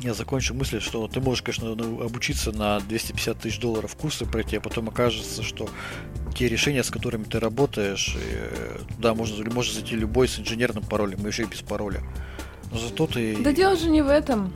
[0.00, 4.58] Я закончу мысль, что ты можешь, конечно, ну, обучиться на 250 тысяч долларов курсы пройти,
[4.58, 5.70] а потом окажется, что
[6.36, 11.24] те решения, с которыми ты работаешь, э, туда можно, можно зайти любой с инженерным паролем,
[11.24, 12.02] и еще и без пароля.
[12.70, 13.38] Но зато ты...
[13.42, 14.52] Да дело же не в этом.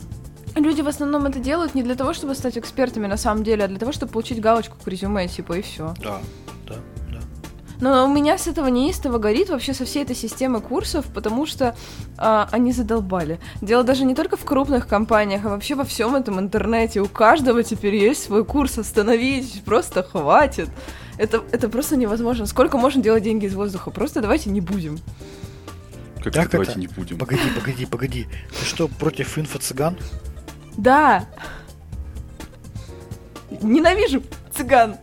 [0.55, 3.67] Люди в основном это делают не для того, чтобы стать экспертами на самом деле, а
[3.67, 5.93] для того, чтобы получить галочку к резюме, типа, и все.
[6.01, 6.19] Да,
[6.65, 6.75] да,
[7.11, 7.19] да.
[7.81, 11.75] Но у меня с этого неистово горит вообще со всей этой системы курсов, потому что
[12.17, 13.39] а, они задолбали.
[13.61, 17.01] Дело даже не только в крупных компаниях, а вообще во всем этом интернете.
[17.01, 18.77] У каждого теперь есть свой курс.
[18.77, 20.69] Остановитесь, просто хватит.
[21.17, 22.45] Это, это просто невозможно.
[22.45, 23.91] Сколько можно делать деньги из воздуха?
[23.91, 24.99] Просто давайте не будем.
[26.23, 26.79] Как так давайте это?
[26.79, 27.17] не будем.
[27.17, 28.27] Погоди, погоди, погоди.
[28.57, 29.97] Ты что, против инфо-цыган?
[30.77, 31.25] Да.
[33.61, 34.97] Ненавижу цыган.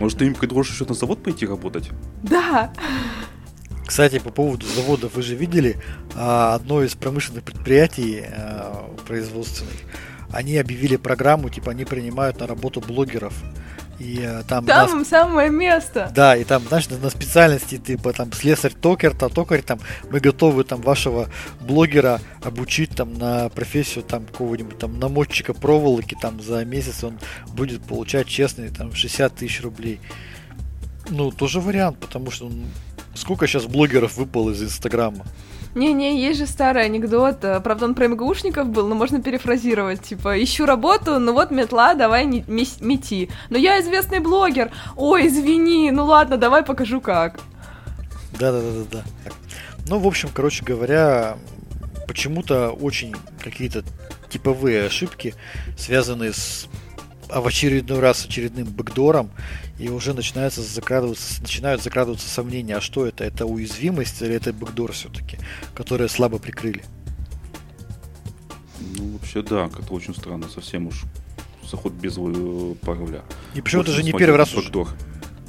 [0.00, 1.90] Может, ты им предложишь еще на завод пойти работать?
[2.22, 2.72] Да.
[3.86, 5.76] Кстати, по поводу заводов, вы же видели
[6.14, 9.74] а, одно из промышленных предприятий а, производственных.
[10.30, 13.34] Они объявили программу, типа они принимают на работу блогеров.
[13.98, 14.64] И э, там...
[14.64, 15.08] Там нас...
[15.08, 16.10] самое место!
[16.14, 19.80] Да, и там, знаешь, на специальности, типа, там, слесарь-токер, там, токарь, там,
[20.10, 21.28] мы готовы, там, вашего
[21.60, 27.82] блогера обучить, там, на профессию, там, какого-нибудь, там, намотчика проволоки, там, за месяц он будет
[27.82, 30.00] получать честные, там, 60 тысяч рублей.
[31.10, 32.50] Ну, тоже вариант, потому что
[33.18, 35.24] сколько сейчас блогеров выпало из Инстаграма?
[35.74, 37.44] Не-не, есть же старый анекдот.
[37.44, 40.02] Э, правда, он про МГУшников был, но можно перефразировать.
[40.02, 43.30] Типа, ищу работу, ну вот метла, давай не, мети.
[43.50, 44.70] Но я известный блогер.
[44.96, 47.38] Ой, извини, ну ладно, давай покажу как.
[48.38, 49.04] Да-да-да-да-да.
[49.88, 51.36] Ну, в общем, короче говоря,
[52.06, 53.84] почему-то очень какие-то
[54.30, 55.34] типовые ошибки,
[55.76, 56.66] связанные с
[57.30, 59.30] а в очередной раз очередным бэкдором,
[59.78, 63.24] и уже начинается закрадываться, начинают закрадываться сомнения, а что это?
[63.24, 65.38] Это уязвимость или это бэкдор все-таки,
[65.74, 66.82] которые слабо прикрыли?
[68.96, 71.04] Ну, вообще, да, как-то очень странно, совсем уж
[71.68, 73.22] заход без э, пароля.
[73.54, 74.88] И причем это же не первый раз бэкдор.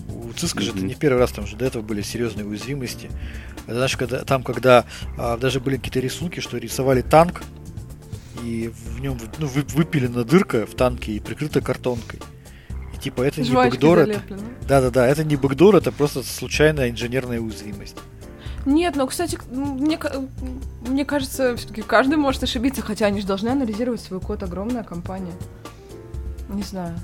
[0.07, 0.63] У Cisco mm-hmm.
[0.63, 3.09] же это не первый раз, там же до этого были серьезные уязвимости.
[3.65, 4.85] Это, знаешь, когда, там, когда
[5.17, 7.41] а, даже были какие-то рисунки, что рисовали танк,
[8.43, 12.19] и в нем ну, выпилена дырка в танке и прикрыта картонкой.
[13.01, 14.21] Типа это не бэкдор, это...
[14.67, 17.95] Да-да-да, это не бэкдор, это просто случайная инженерная уязвимость.
[18.65, 19.97] Нет, но, кстати, мне,
[20.81, 25.33] мне кажется, все-таки каждый может ошибиться, хотя они же должны анализировать свой код, огромная компания.
[26.49, 26.95] Не знаю.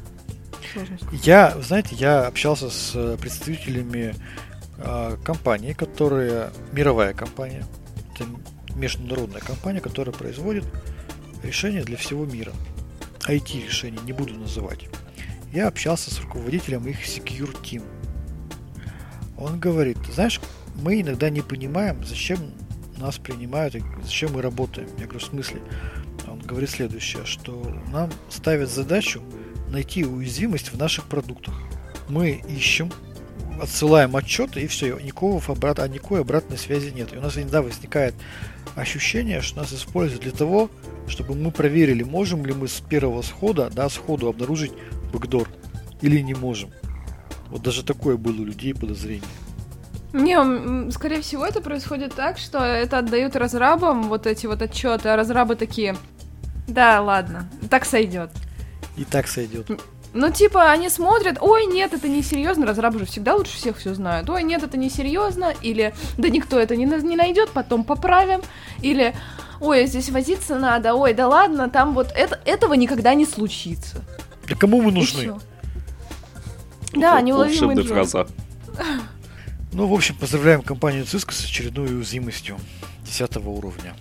[1.23, 4.15] Я, знаете, я общался с представителями
[4.77, 7.65] э, компании, которая мировая компания,
[8.13, 8.25] это
[8.75, 10.65] международная компания, которая производит
[11.43, 12.51] решения для всего мира.
[13.27, 14.89] IT-решения не буду называть.
[15.55, 17.81] Я общался с руководителем их Secure Team.
[19.37, 20.41] Он говорит, знаешь,
[20.75, 22.39] мы иногда не понимаем, зачем
[22.97, 24.89] нас принимают и зачем мы работаем.
[24.97, 25.61] Я говорю, в смысле?
[26.27, 29.23] Он говорит следующее, что нам ставят задачу
[29.69, 31.55] найти уязвимость в наших продуктах.
[32.09, 32.91] Мы ищем,
[33.61, 37.13] отсылаем отчеты и все, никакого обрат, а никакой обратной связи нет.
[37.13, 38.13] И у нас иногда возникает
[38.75, 40.69] ощущение, что нас используют для того,
[41.07, 44.73] чтобы мы проверили, можем ли мы с первого схода, да, сходу обнаружить
[45.15, 45.49] бэкдор
[46.01, 46.71] или не можем.
[47.49, 49.23] Вот даже такое было у людей подозрение.
[50.13, 55.15] Не, скорее всего, это происходит так, что это отдают разрабам вот эти вот отчеты, а
[55.15, 55.95] разрабы такие.
[56.67, 58.31] Да, ладно, так сойдет.
[58.97, 59.69] И так сойдет.
[60.13, 63.93] Ну, типа, они смотрят, ой, нет, это не серьезно, разрабы же всегда лучше всех все
[63.93, 64.29] знают.
[64.29, 68.41] Ой, нет, это не серьезно, или да никто это не, не найдет, потом поправим,
[68.81, 69.13] или
[69.59, 74.01] ой, здесь возиться надо, ой, да ладно, там вот это, этого никогда не случится.
[74.47, 75.33] Для кому мы нужны?
[76.93, 78.27] Да, неуловимый фраза.
[79.73, 82.57] Ну, в общем, поздравляем компанию Cisco с очередной уязвимостью
[83.03, 83.93] 10 уровня.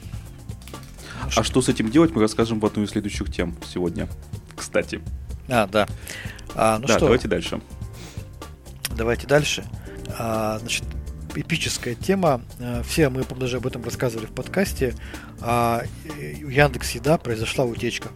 [1.36, 4.08] А что с этим делать, мы расскажем в одну из следующих тем сегодня.
[4.56, 5.00] Кстати.
[5.48, 5.88] А, да.
[6.54, 7.06] А, ну да, что?
[7.06, 7.60] давайте дальше.
[8.96, 9.64] Давайте дальше.
[10.16, 10.84] А, значит,
[11.34, 12.42] эпическая тема.
[12.60, 14.94] А, все мы, даже об этом рассказывали в подкасте.
[15.40, 18.10] А, у Яндекс Еда произошла утечка.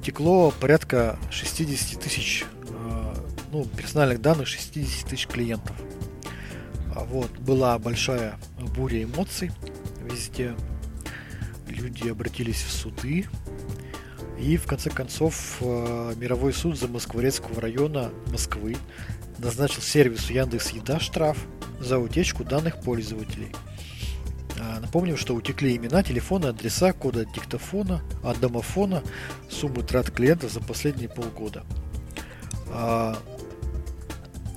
[0.00, 3.14] Утекло порядка 60 тысяч а,
[3.52, 5.76] ну, персональных данных 60 тысяч клиентов.
[6.96, 8.36] А вот, была большая
[8.74, 9.50] буря эмоций
[10.10, 10.54] везде.
[11.68, 13.26] Люди обратились в суды.
[14.38, 18.78] И в конце концов э, мировой суд за Москворецкого района Москвы
[19.36, 21.36] назначил сервису Яндекс Еда штраф
[21.78, 23.52] за утечку данных пользователей.
[24.60, 29.02] А, напомним, что утекли имена, телефоны, адреса, коды от диктофона, от домофона,
[29.48, 31.64] суммы трат клиента за последние полгода.
[32.68, 33.16] А,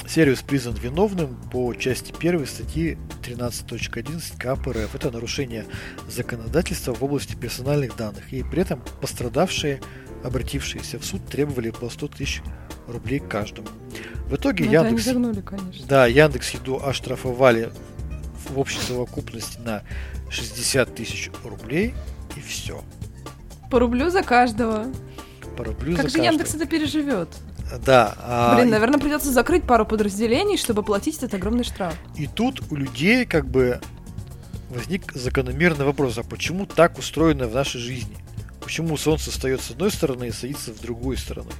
[0.06, 4.94] Сервис признан виновным по части 1 статьи 13.11 КАП РФ.
[4.94, 5.66] Это нарушение
[6.08, 8.32] законодательства в области персональных данных.
[8.34, 9.82] И при этом пострадавшие,
[10.24, 12.42] обратившиеся в суд, требовали по 100 тысяч
[12.88, 13.70] рублей каждому.
[14.28, 15.06] В итоге Ну, Яндекс...
[15.06, 15.88] Загнули, конечно.
[15.88, 17.72] Да, Яндекс Еду оштрафовали
[18.50, 19.84] в общей совокупности на
[20.30, 21.94] 60 тысяч рублей
[22.36, 22.84] и все.
[23.70, 24.88] По рублю за каждого.
[25.58, 26.24] По рублю как за же каждого.
[26.32, 27.30] Яндекс это переживет?
[27.86, 28.16] Да.
[28.20, 31.96] а, Блин, наверное, придется закрыть пару подразделений, чтобы платить этот огромный штраф.
[32.16, 33.80] И тут у людей как бы
[34.70, 38.16] возник закономерный вопрос, а почему так устроено в нашей жизни?
[38.62, 41.52] Почему солнце встает с одной стороны и садится с другой стороны?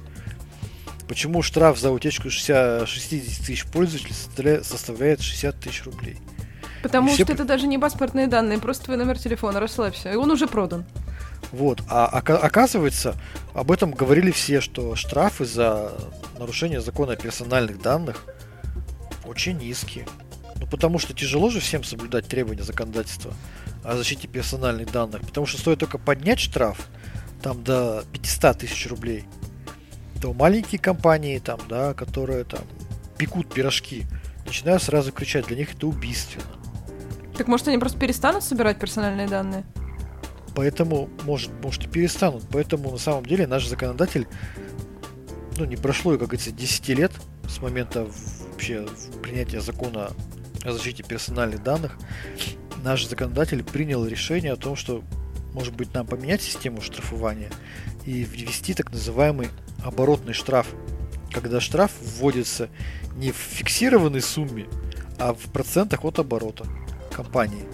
[1.08, 6.16] Почему штраф за утечку 60, 60 тысяч пользователей составля- составляет 60 тысяч рублей?
[6.84, 10.12] Потому все что это даже не паспортные данные, просто твой номер телефона, расслабься.
[10.12, 10.84] И он уже продан.
[11.50, 11.82] Вот.
[11.88, 13.14] А ока- оказывается,
[13.54, 15.92] об этом говорили все, что штрафы за
[16.38, 18.26] нарушение закона о персональных данных
[19.24, 20.06] очень низкие.
[20.60, 23.32] Ну, потому что тяжело же всем соблюдать требования законодательства
[23.82, 25.22] о защите персональных данных.
[25.22, 26.86] Потому что стоит только поднять штраф
[27.40, 29.24] там до 500 тысяч рублей,
[30.20, 32.60] то маленькие компании, там, да, которые там
[33.16, 34.04] пекут пирожки,
[34.44, 36.44] начинают сразу кричать, для них это убийственно.
[37.36, 39.64] Так может они просто перестанут собирать персональные данные?
[40.54, 42.44] Поэтому, может, может и перестанут.
[42.50, 44.28] Поэтому, на самом деле, наш законодатель,
[45.56, 47.12] ну, не прошло, как говорится, 10 лет
[47.48, 48.06] с момента
[48.52, 48.86] вообще
[49.22, 50.10] принятия закона
[50.64, 51.98] о защите персональных данных.
[52.84, 55.02] Наш законодатель принял решение о том, что,
[55.52, 57.50] может быть, нам поменять систему штрафования
[58.04, 59.48] и ввести так называемый
[59.84, 60.68] оборотный штраф,
[61.32, 62.68] когда штраф вводится
[63.16, 64.66] не в фиксированной сумме,
[65.18, 66.66] а в процентах от оборота
[67.14, 67.64] компании.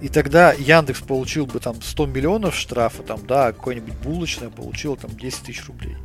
[0.00, 4.96] И тогда Яндекс получил бы там 100 миллионов штрафа, там, да, а какое-нибудь булочное получило
[4.96, 5.96] там 10 тысяч рублей.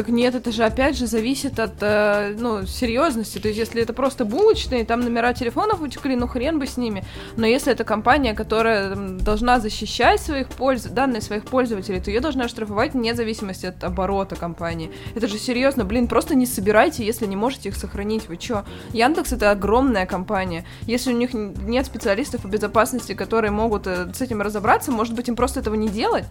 [0.00, 3.36] Так нет, это же опять же зависит от э, ну, серьезности.
[3.36, 7.04] То есть, если это просто булочные, там номера телефонов утекли, ну хрен бы с ними.
[7.36, 10.84] Но если это компания, которая м, должна защищать своих польз...
[10.84, 14.90] данные своих пользователей, то ее должна штрафовать вне зависимости от оборота компании.
[15.14, 18.26] Это же серьезно, блин, просто не собирайте, если не можете их сохранить.
[18.26, 18.64] Вы чё?
[18.94, 20.64] Яндекс это огромная компания.
[20.86, 25.28] Если у них нет специалистов по безопасности, которые могут э, с этим разобраться, может быть,
[25.28, 26.24] им просто этого не делать?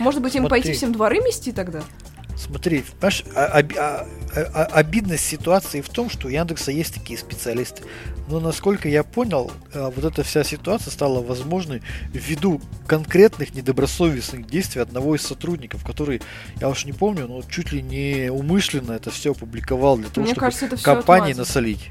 [0.00, 0.62] Может быть, им Смотри.
[0.62, 1.82] пойти всем дворы мести тогда?
[2.36, 7.18] Смотри, понимаешь, а- оби- а- а- обидность ситуации в том, что у Яндекса есть такие
[7.18, 7.82] специалисты.
[8.28, 14.82] Но насколько я понял, а, вот эта вся ситуация стала возможной ввиду конкретных недобросовестных действий
[14.82, 16.20] одного из сотрудников, который,
[16.60, 20.34] я уж не помню, но чуть ли не умышленно это все опубликовал для того, Мне
[20.34, 21.90] чтобы кажется, компании насолить.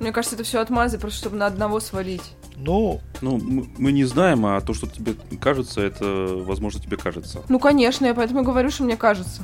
[0.00, 2.32] Мне кажется, это все отмазы, просто чтобы на одного свалить.
[2.56, 6.04] Ну, Ну, мы, мы не знаем, а то, что тебе кажется, это,
[6.44, 7.42] возможно, тебе кажется.
[7.48, 9.42] Ну, конечно, я поэтому говорю, что мне кажется.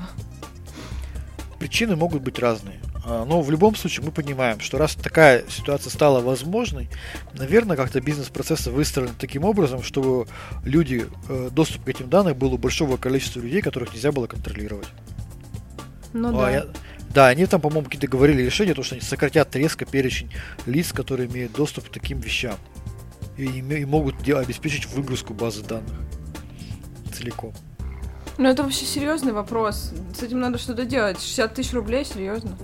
[1.59, 2.79] причины могут быть разные.
[3.05, 6.89] А, Но в любом случае мы понимаем, что раз такая ситуация стала возможной,
[7.35, 10.27] наверное, как-то бизнес-процессы выстроены таким образом, чтобы
[10.65, 14.89] люди, э, доступ к этим данным был у большого количества людей, которых нельзя было контролировать.
[16.13, 16.49] Ну Ну, да.
[16.49, 16.67] а я-
[17.15, 20.31] Да, они там, по-моему, какие-то говорили решения, то, что они сократят резко перечень
[20.67, 22.57] лиц, которые имеют доступ к таким вещам.
[23.37, 25.95] И, и могут обеспечить выгрузку базы данных
[27.13, 27.53] целиком.
[28.39, 29.93] Ну, это вообще серьезный вопрос.
[30.19, 31.21] С этим надо что-то делать.
[31.21, 32.57] 60 тысяч рублей, серьезно.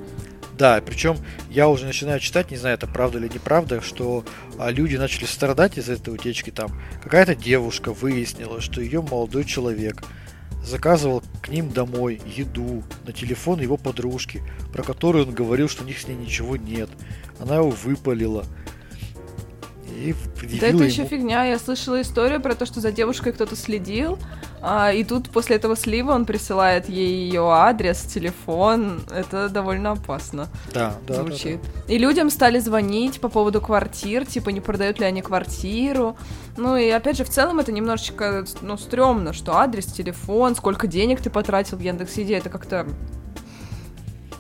[0.58, 1.16] Да, причем
[1.50, 4.24] я уже начинаю читать, не знаю, это правда или неправда, что
[4.58, 6.50] а, люди начали страдать из-за этой утечки.
[6.50, 6.70] Там
[7.02, 10.02] какая-то девушка выяснила, что ее молодой человек
[10.62, 14.42] заказывал к ним домой еду на телефон его подружки,
[14.72, 16.90] про которую он говорил, что у них с ней ничего нет.
[17.40, 18.44] Она его выпалила.
[19.92, 20.14] И
[20.58, 20.82] Да это ему...
[20.82, 21.44] еще фигня.
[21.44, 24.18] Я слышала историю про то, что за девушкой кто-то следил,
[24.60, 29.02] а, и тут после этого слива он присылает ей ее адрес, телефон.
[29.10, 30.48] Это довольно опасно.
[30.72, 31.14] Да, да.
[31.14, 31.60] Звучит.
[31.62, 31.94] Да, да.
[31.94, 36.16] И людям стали звонить по поводу квартир, типа, не продают ли они квартиру.
[36.56, 41.20] Ну и опять же, в целом это немножечко, ну, стрёмно, что адрес, телефон, сколько денег
[41.20, 42.86] ты потратил в Яндекс.Еде, это как-то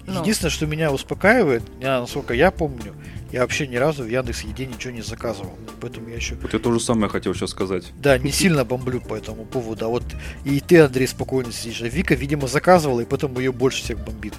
[0.06, 0.20] ну.
[0.20, 2.92] Единственное, что меня успокаивает, я, насколько я помню,
[3.32, 5.58] я вообще ни разу в Яндекс Еде ничего не заказывал.
[5.80, 6.34] Поэтому я еще...
[6.34, 7.84] Вот я то же самое хотел сейчас сказать.
[7.96, 9.86] Да, не сильно бомблю по этому поводу.
[9.86, 10.04] А вот
[10.44, 11.80] и ты, Андрей, спокойно сидишь.
[11.80, 14.34] А Вика, видимо, заказывала, и поэтому ее больше всех бомбит.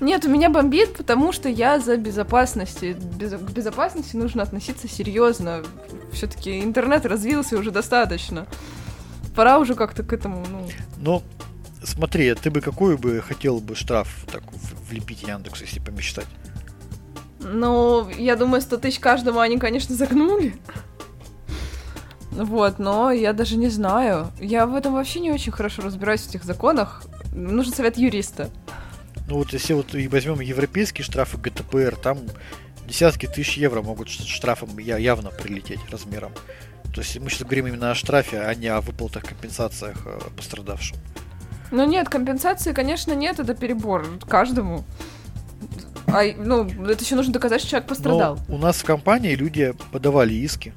[0.00, 2.82] Нет, у меня бомбит, потому что я за безопасность.
[2.82, 3.32] Без...
[3.32, 5.62] К безопасности нужно относиться серьезно.
[6.12, 8.46] Все-таки интернет развился уже достаточно.
[9.36, 10.66] Пора уже как-то к этому, ну...
[10.96, 11.22] Но
[11.84, 14.42] смотри, ты бы какой бы хотел бы штраф так
[14.88, 16.26] влепить Яндекс, если помечтать?
[17.42, 20.54] Ну, я думаю, 100 тысяч каждому они, конечно, загнули.
[22.30, 24.32] Вот, но я даже не знаю.
[24.40, 27.02] Я в этом вообще не очень хорошо разбираюсь в этих законах.
[27.32, 28.48] Нужен совет юриста.
[29.28, 32.18] Ну вот если вот и возьмем европейские штрафы ГТПР, там
[32.86, 36.32] десятки тысяч евро могут штрафом явно прилететь размером.
[36.94, 40.98] То есть мы сейчас говорим именно о штрафе, а не о выплатах, компенсациях э, пострадавшим.
[41.70, 44.84] Ну нет, компенсации, конечно, нет, это перебор каждому.
[46.12, 48.38] А, ну, это еще нужно доказать, что человек пострадал.
[48.48, 50.72] Но у нас в компании люди подавали иски,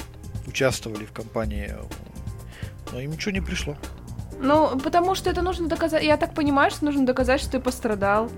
[0.47, 1.73] участвовали в компании,
[2.91, 3.77] но им ничего не пришло.
[4.39, 6.03] Ну, потому что это нужно доказать.
[6.03, 8.29] Я так понимаю, что нужно доказать, что ты пострадал.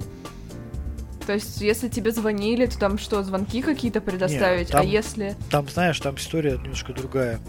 [1.26, 4.68] То есть, если тебе звонили, то там что, звонки какие-то предоставить?
[4.68, 5.36] Нет, а там, а если.
[5.50, 7.40] Там, знаешь, там история немножко другая.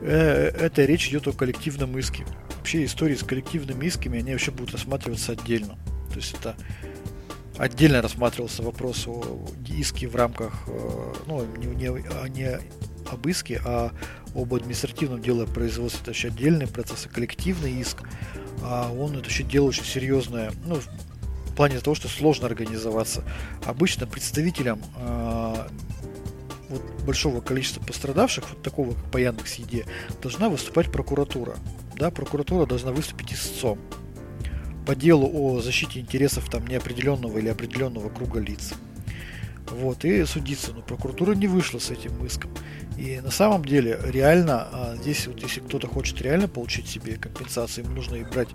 [0.00, 2.24] Э, это речь идет о коллективном иске.
[2.56, 5.76] Вообще истории с коллективными исками, они вообще будут рассматриваться отдельно.
[6.08, 6.56] То есть это
[7.58, 9.22] отдельно рассматривался вопрос о
[9.68, 12.58] иске в рамках, э, ну, не, не, а не
[13.10, 13.92] об иске, а
[14.34, 16.00] об административном деле производства.
[16.00, 17.98] Это вообще отдельный процесс, и коллективный иск.
[18.62, 23.24] А он это еще дело очень серьезное, ну, в плане того, что сложно организоваться.
[23.64, 25.68] Обычно представителям э,
[26.68, 29.86] вот большого количества пострадавших, вот такого как по Яндекс.Еде,
[30.20, 31.56] должна выступать прокуратура.
[31.96, 33.78] Да, прокуратура должна выступить истцом
[34.86, 38.72] по делу о защите интересов там неопределенного или определенного круга лиц.
[39.70, 40.72] Вот, и судиться.
[40.72, 42.50] Но прокуратура не вышла с этим иском.
[42.96, 47.84] И на самом деле, реально, а, здесь вот если кто-то хочет реально получить себе компенсацию,
[47.84, 48.48] ему нужно и брать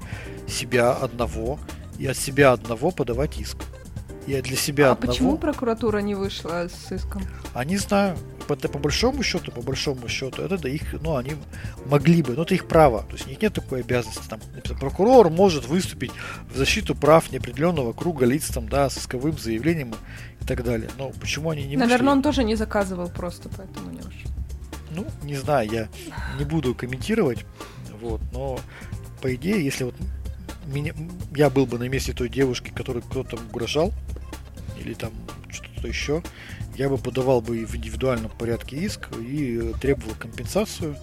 [0.47, 1.59] себя одного,
[1.99, 3.57] и от себя одного подавать иск.
[4.25, 5.11] И для себя а одного...
[5.11, 7.23] почему прокуратура не вышла с иском?
[7.53, 8.17] А не знаю
[8.55, 11.33] по, по большому счету, по большому счету, это да, их, ну, они
[11.85, 13.03] могли бы, но это их право.
[13.03, 14.27] То есть у них нет такой обязанности.
[14.27, 14.39] Там,
[14.79, 16.11] прокурор может выступить
[16.53, 19.93] в защиту прав неопределенного круга лиц, там, да, с исковым заявлением
[20.41, 20.89] и так далее.
[20.97, 22.17] Но почему они не Наверное, вышли?
[22.17, 24.31] он тоже не заказывал просто, поэтому не вышел.
[24.93, 25.87] Ну, не знаю, я
[26.37, 27.45] не буду комментировать,
[28.01, 28.59] вот, но
[29.21, 29.95] по идее, если вот
[30.65, 30.93] меня,
[31.35, 33.93] я был бы на месте той девушки, которой кто-то угрожал,
[34.77, 35.11] или там
[35.49, 36.23] что-то еще,
[36.75, 40.95] я бы подавал бы в индивидуальном порядке иск и требовал компенсацию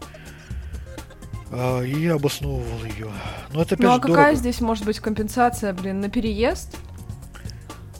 [1.50, 3.10] а, и обосновывал ее.
[3.52, 4.34] Но это опять Ну а какая дорого.
[4.34, 6.76] здесь может быть компенсация, блин, на переезд?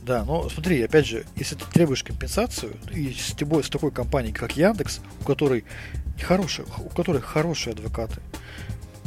[0.03, 4.33] Да, но смотри, опять же, если ты требуешь компенсацию, и с, тобой, с такой компанией,
[4.33, 5.65] как Яндекс, у которой
[6.21, 8.21] хорошие, у которой хорошие адвокаты,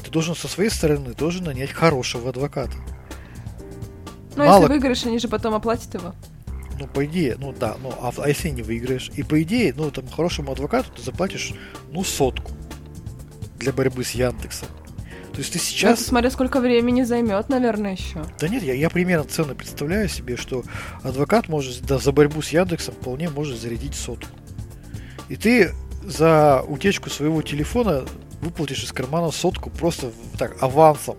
[0.04, 2.76] ты должен со своей стороны должен нанять хорошего адвоката.
[4.36, 4.62] Ну, Мало...
[4.62, 6.14] если выиграешь, они же потом оплатят его
[6.82, 9.12] ну, по идее, ну да, ну, а, а если не выиграешь?
[9.16, 11.54] И по идее, ну, там, хорошему адвокату ты заплатишь,
[11.92, 12.52] ну, сотку
[13.60, 14.68] для борьбы с Яндексом.
[15.32, 16.00] То есть ты сейчас...
[16.00, 18.26] Ну, смотря сколько времени займет, наверное, еще.
[18.40, 20.64] Да нет, я, я примерно цену представляю себе, что
[21.04, 24.32] адвокат может да, за борьбу с Яндексом вполне может зарядить сотку.
[25.30, 25.72] И ты
[26.04, 28.06] за утечку своего телефона
[28.42, 31.16] выплатишь из кармана сотку просто так, авансом.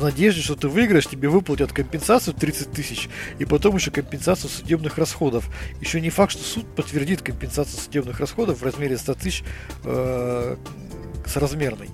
[0.00, 4.96] В надежде, что ты выиграешь, тебе выплатят компенсацию 30 тысяч, и потом еще компенсацию судебных
[4.96, 5.50] расходов.
[5.82, 9.44] Еще не факт, что суд подтвердит компенсацию судебных расходов в размере 100 тысяч
[9.84, 10.56] э,
[11.26, 11.90] с размерной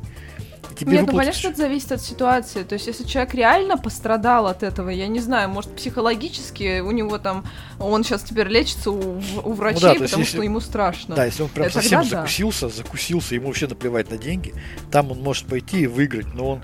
[0.76, 1.32] тебе Нет, выплатят...
[1.34, 2.62] ну что это зависит от ситуации.
[2.62, 7.18] То есть, если человек реально пострадал от этого, я не знаю, может, психологически у него
[7.18, 7.46] там,
[7.80, 10.36] он сейчас теперь лечится у, у врачей, ну, да, потому если...
[10.36, 11.16] что ему страшно.
[11.16, 12.74] Да, если он прям это совсем тогда, закусился, да.
[12.74, 14.54] закусился, ему вообще наплевать на деньги,
[14.90, 16.62] там он может пойти и выиграть, но он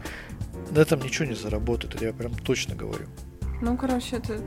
[0.73, 3.07] на этом ничего не заработает, это я прям точно говорю.
[3.61, 4.41] Ну, короче, это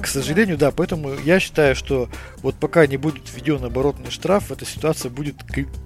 [0.00, 2.08] к сожалению, да, поэтому я считаю, что
[2.38, 5.36] вот пока не будет введен оборотный штраф, эта ситуация будет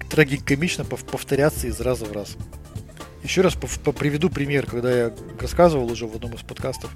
[0.09, 2.35] трагикомично повторяться из раза в раз.
[3.23, 6.91] Еще раз приведу пример, когда я рассказывал уже в одном из подкастов.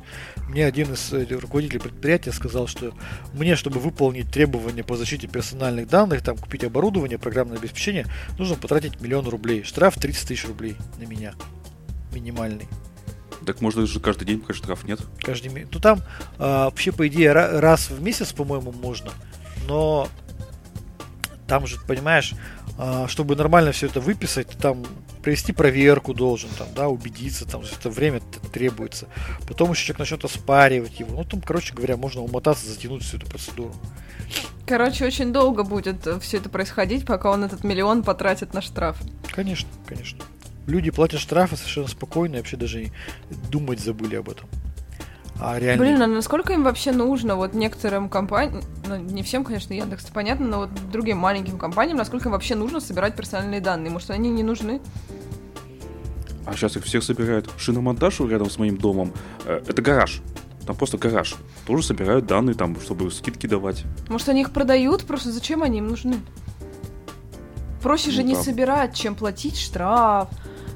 [0.47, 2.93] Мне один из э, руководителей предприятия сказал, что
[3.33, 8.05] мне, чтобы выполнить требования по защите персональных данных, там купить оборудование, программное обеспечение,
[8.37, 9.63] нужно потратить миллион рублей.
[9.63, 11.33] Штраф 30 тысяч рублей на меня.
[12.11, 12.67] Минимальный.
[13.45, 14.99] Так можно же каждый день, пока штраф нет.
[15.19, 15.69] Каждый месяц.
[15.73, 16.01] Ну там
[16.37, 19.11] а, вообще, по идее, раз в месяц, по-моему, можно.
[19.67, 20.07] Но
[21.47, 22.33] там же, понимаешь,
[22.77, 24.85] а, чтобы нормально все это выписать, там
[25.21, 28.21] провести проверку должен, там, да, убедиться, там, это время
[28.53, 29.07] требуется.
[29.47, 31.15] Потом еще человек начнет оспаривать его.
[31.15, 33.73] Ну, там, короче говоря, можно умотаться, затянуть всю эту процедуру.
[34.65, 38.97] Короче, очень долго будет все это происходить, пока он этот миллион потратит на штраф.
[39.31, 40.23] Конечно, конечно.
[40.67, 42.91] Люди платят штрафы совершенно спокойно и вообще даже
[43.49, 44.47] думать забыли об этом.
[45.39, 45.83] А реально...
[45.83, 50.47] Блин, а насколько им вообще нужно вот некоторым компаниям, ну не всем, конечно, Яндекс понятно,
[50.47, 53.91] но вот другим маленьким компаниям, насколько им вообще нужно собирать персональные данные?
[53.91, 54.81] Может, они не нужны?
[56.45, 57.49] А сейчас их всех собирают.
[57.57, 59.13] Шиномонтаж рядом с моим домом.
[59.45, 60.21] Э, это гараж.
[60.65, 61.35] Там просто гараж.
[61.65, 63.83] Тоже собирают данные там, чтобы скидки давать.
[64.09, 65.05] Может, они их продают?
[65.05, 66.17] Просто зачем они им нужны?
[67.81, 70.29] Проще ну, же не собирать, чем платить штраф,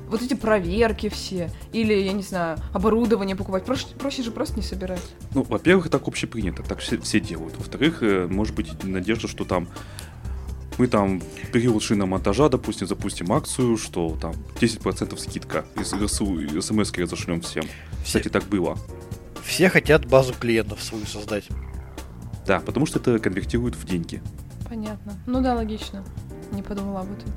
[0.07, 4.61] вот эти проверки все, или, я не знаю, оборудование покупать, проще, проще же просто не
[4.61, 5.01] собирать.
[5.33, 7.57] Ну, во-первых, так общепринято, так все, все делают.
[7.57, 9.67] Во-вторых, э, может быть надежда, что там
[10.77, 16.91] мы там в период шиномонтажа, допустим, запустим акцию, что там 10% скидка из РСУ, смс
[16.93, 17.63] разошлем всем.
[18.03, 18.77] Все, Кстати, так было.
[19.43, 21.47] Все хотят базу клиентов свою создать.
[22.45, 24.21] Да, потому что это конвертирует в деньги.
[24.67, 25.13] Понятно.
[25.25, 26.03] Ну да, логично.
[26.55, 27.31] Не подумала об этом.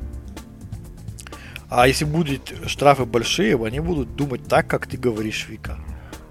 [1.69, 5.79] А если будут штрафы большие, они будут думать так, как ты говоришь, Вика.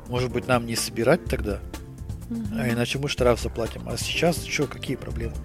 [0.08, 1.60] Может быть, нам не собирать тогда?
[2.30, 2.42] Угу.
[2.58, 3.82] А иначе мы штраф заплатим.
[3.88, 5.36] А сейчас что, какие проблемы?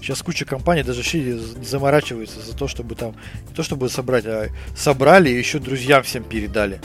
[0.00, 3.16] Сейчас куча компаний даже вообще не заморачиваются за то, чтобы там
[3.48, 6.80] не то чтобы собрать, а собрали и еще друзьям всем передали.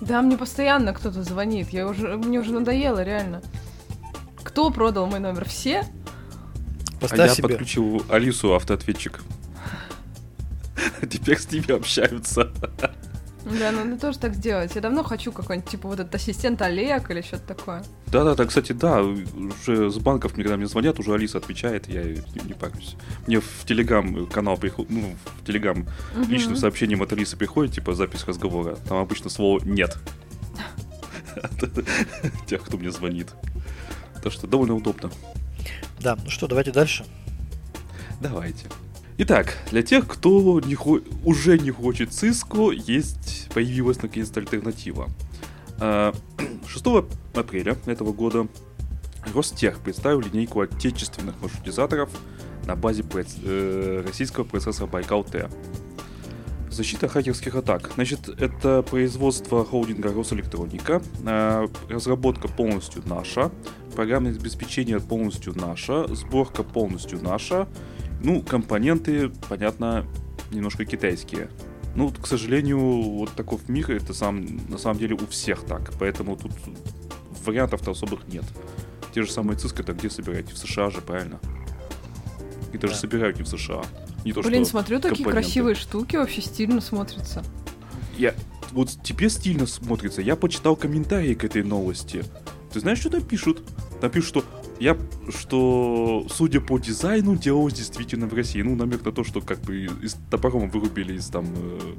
[0.00, 1.68] Да, мне постоянно кто-то звонит.
[1.70, 3.42] Я уже, мне уже надоело, реально.
[4.42, 5.46] Кто продал мой номер?
[5.46, 5.84] Все?
[7.00, 7.48] Поставь а я себе.
[7.48, 9.20] подключил Алису автоответчик.
[11.10, 12.52] Теперь с ними общаются.
[13.46, 14.74] Да, ну надо тоже так сделать.
[14.74, 17.84] Я давно хочу какой-нибудь, типа, вот этот ассистент Олег или что-то такое.
[18.08, 22.20] Да-да-да, кстати, да, уже с банков мне, когда мне звонят, уже Алиса отвечает, я не,
[22.44, 22.96] не парюсь.
[23.28, 25.86] Мне в Телеграм канал приходит, ну, в Телеграм
[26.16, 26.28] угу.
[26.28, 28.76] личным сообщением от Алисы приходит, типа, запись разговора.
[28.88, 29.96] Там обычно слово «нет».
[32.46, 33.28] Тех, кто мне звонит.
[34.24, 35.12] Так что довольно удобно.
[36.00, 37.04] Да, ну что, давайте дальше.
[38.20, 38.66] Давайте.
[39.18, 45.08] Итак, для тех, кто не хо- уже не хочет Cisco, есть появилась наконец-то альтернатива.
[45.78, 46.12] 6 а,
[47.34, 48.46] апреля этого года
[49.34, 52.10] Ростех представил линейку отечественных маршрутизаторов
[52.66, 53.04] на базе
[53.44, 55.48] э, российского процессора Байкал-Т.
[56.76, 57.92] Защита хакерских атак.
[57.94, 63.50] Значит, это производство холдинга Росэлектроника, а, разработка полностью наша,
[63.94, 67.66] программное обеспечение полностью наша, сборка полностью наша,
[68.22, 70.04] ну, компоненты, понятно,
[70.50, 71.48] немножко китайские.
[71.94, 75.94] Ну, к сожалению, вот таков мир, это сам, на самом деле у всех так.
[75.98, 76.52] Поэтому тут
[77.46, 78.44] вариантов-то особых нет.
[79.14, 80.52] Те же самые циски это где собираете?
[80.52, 81.40] В США же, правильно?
[82.74, 83.00] И даже да.
[83.00, 83.82] собирают не в США.
[84.26, 87.44] Не то, Блин, смотрю, такие красивые штуки, вообще стильно смотрятся.
[88.18, 88.34] Я...
[88.72, 90.20] Вот тебе стильно смотрится.
[90.20, 92.24] Я почитал комментарии к этой новости.
[92.72, 93.62] Ты знаешь, что там пишут?
[94.00, 94.44] Там пишут, что
[94.80, 94.96] я,
[95.28, 98.62] что, судя по дизайну, делалось действительно в России.
[98.62, 101.94] Ну, намек на то, что как бы из топором вырубили из там э,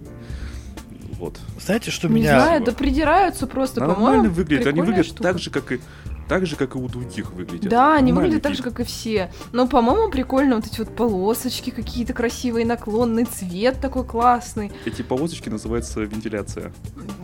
[1.18, 1.40] вот.
[1.60, 2.36] Знаете, что не меня...
[2.36, 4.02] Не знаю, да придираются просто, по-моему.
[4.02, 4.68] Нормально выглядят.
[4.68, 5.24] Они выглядят штука.
[5.24, 5.80] так же, как и
[6.28, 7.70] так же, как и у других выглядят.
[7.70, 9.32] Да, они выглядят так же, как и все.
[9.52, 14.72] Но, по-моему, прикольно вот эти вот полосочки какие-то красивые, наклонный цвет такой классный.
[14.86, 16.74] Эти полосочки называются вентиляция.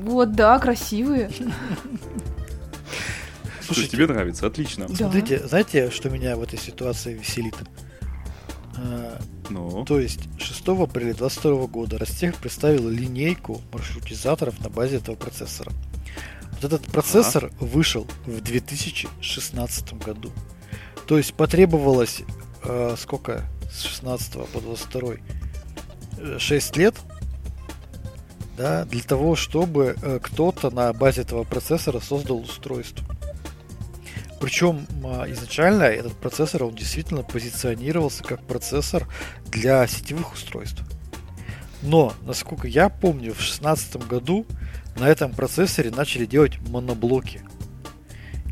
[0.04, 1.30] Вот, да, красивые.
[3.62, 4.88] Слушай, тебе нравится, отлично.
[4.94, 7.56] Смотрите, знаете, что меня в этой ситуации веселит?
[8.78, 9.86] А, ну.
[9.86, 15.72] То есть 6 апреля 2022 года Ростех представил линейку маршрутизаторов на базе этого процессора.
[16.64, 17.56] Вот этот процессор ага.
[17.60, 20.32] вышел в 2016 году.
[21.08, 22.22] То есть потребовалось
[22.64, 26.96] э, сколько с 16 по 22 6 лет
[28.56, 33.06] да, для того, чтобы э, кто-то на базе этого процессора создал устройство.
[34.40, 39.08] Причем а, изначально этот процессор, он действительно позиционировался как процессор
[39.46, 40.84] для сетевых устройств.
[41.82, 44.46] Но, насколько я помню, в 2016 году
[44.98, 47.42] на этом процессоре начали делать моноблоки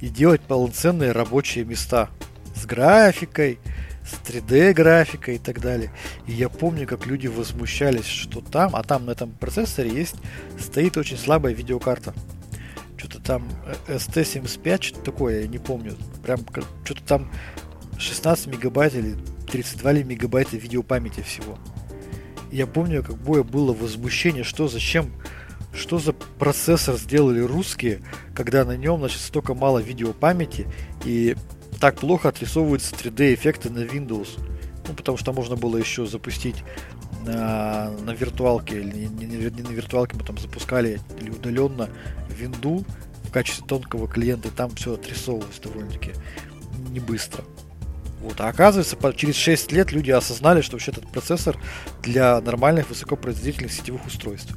[0.02, 2.10] и делать полноценные рабочие места
[2.56, 3.60] с графикой,
[4.04, 5.92] с 3D графикой и так далее.
[6.28, 10.16] И я помню, как люди возмущались, что там, а там на этом процессоре есть,
[10.60, 12.14] стоит очень слабая видеокарта.
[12.98, 13.50] Что-то там
[13.88, 15.96] ST75, что-то такое, я не помню.
[16.24, 16.40] Прям
[16.84, 17.32] что-то там
[17.98, 19.16] 16 мегабайт или
[19.52, 21.58] 32 ли мегабайта видеопамяти всего.
[22.52, 25.14] Я помню, как боя было возмущение, что зачем
[25.74, 28.02] что за процессор сделали русские,
[28.36, 30.68] когда на нем, значит, столько мало видеопамяти
[31.06, 31.36] и
[31.80, 34.30] так плохо отрисовываются 3D эффекты на Windows.
[34.88, 36.64] Ну, потому что можно было еще запустить
[37.26, 41.90] на, на виртуалке, или не, не, не на виртуалке, мы там запускали или удаленно
[42.30, 42.84] винду
[43.24, 46.12] в качестве тонкого клиента, и там все отрисовывалось довольно-таки
[46.90, 47.44] не быстро.
[48.22, 48.40] Вот.
[48.40, 51.58] А оказывается, через 6 лет люди осознали, что вообще этот процессор
[52.04, 54.56] для нормальных высокопроизводительных сетевых устройств.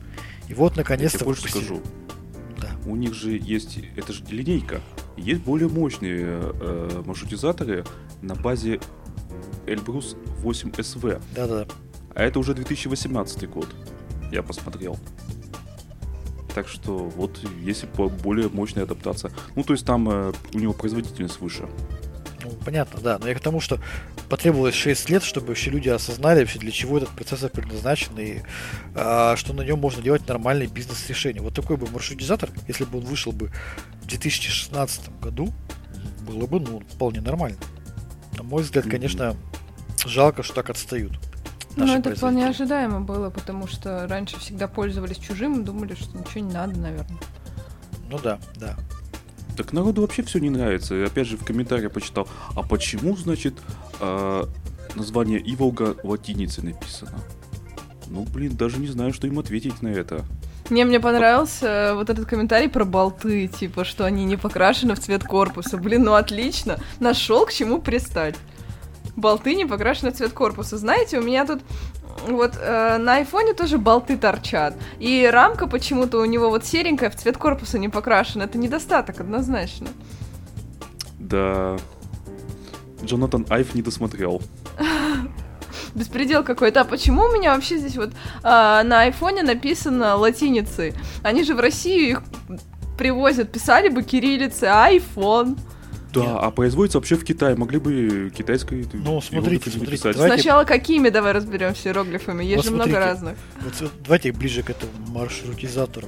[0.49, 1.19] И вот наконец-то...
[1.19, 1.81] Я больше скажу.
[2.61, 2.71] Да.
[2.87, 3.79] У них же есть...
[3.97, 4.81] Это же линейка.
[5.17, 7.85] Есть более мощные э, маршрутизаторы
[8.21, 8.81] на базе
[9.67, 11.23] Elbrus 8 SV.
[11.35, 11.67] Да-да.
[12.15, 13.69] А это уже 2018 год.
[14.31, 14.99] Я посмотрел.
[16.55, 17.89] Так что вот если
[18.23, 19.33] более мощная адаптация.
[19.57, 21.67] Ну, то есть там э, у него производительность выше.
[22.45, 23.19] Ну, понятно, да.
[23.19, 23.81] Но я к тому, что
[24.29, 28.41] потребовалось 6 лет, чтобы вообще люди осознали вообще, для чего этот процессор предназначен и
[28.95, 31.41] а, что на нем можно делать нормальные бизнес-решения.
[31.41, 33.51] Вот такой бы маршрутизатор, если бы он вышел бы
[34.03, 35.53] в 2016 году,
[36.27, 37.59] было бы, ну, вполне нормально.
[38.37, 39.37] На мой взгляд, конечно,
[40.05, 41.13] жалко, что так отстают.
[41.77, 46.41] Ну, это вполне ожидаемо было, потому что раньше всегда пользовались чужим и думали, что ничего
[46.41, 47.19] не надо, наверное.
[48.09, 48.77] Ну да, да.
[49.57, 50.95] Так народу вообще все не нравится.
[50.95, 53.55] И опять же в комментариях почитал, а почему, значит,
[54.01, 54.45] э,
[54.95, 57.19] название Иволга латиницей написано?
[58.09, 60.25] Ну, блин, даже не знаю, что им ответить на это.
[60.71, 65.01] Не, мне понравился э, вот этот комментарий про болты, типа, что они не покрашены в
[65.01, 65.77] цвет корпуса.
[65.77, 66.79] Блин, ну отлично.
[67.01, 68.37] Нашел к чему пристать.
[69.15, 70.79] Болты не покрашены в цвет корпуса.
[70.79, 71.61] Знаете, у меня тут
[72.27, 74.75] вот э, на айфоне тоже болты торчат.
[74.99, 78.45] И рамка почему-то у него вот серенькая, в цвет корпуса не покрашена.
[78.45, 79.89] Это недостаток, однозначно.
[81.19, 81.77] Да.
[83.03, 84.43] Джонатан Айв не досмотрел.
[85.95, 86.83] Беспредел какой-то.
[86.83, 88.13] А почему у меня вообще здесь вот
[88.43, 90.95] а, на айфоне написано латиницей?
[91.23, 92.23] Они же в Россию их
[92.99, 95.59] привозят, писали бы кириллицы, iPhone.
[96.15, 96.39] Да, Нет.
[96.41, 97.57] а производится вообще в Китае.
[97.57, 100.13] Могли бы китайской Ну, смотрите, смотрите.
[100.13, 100.35] Давайте...
[100.35, 102.45] Сначала какими давай разберемся иероглифами.
[102.45, 103.37] Есть ну, же смотрите, много разных.
[103.61, 106.07] Вот, давайте ближе к этому маршрутизатору.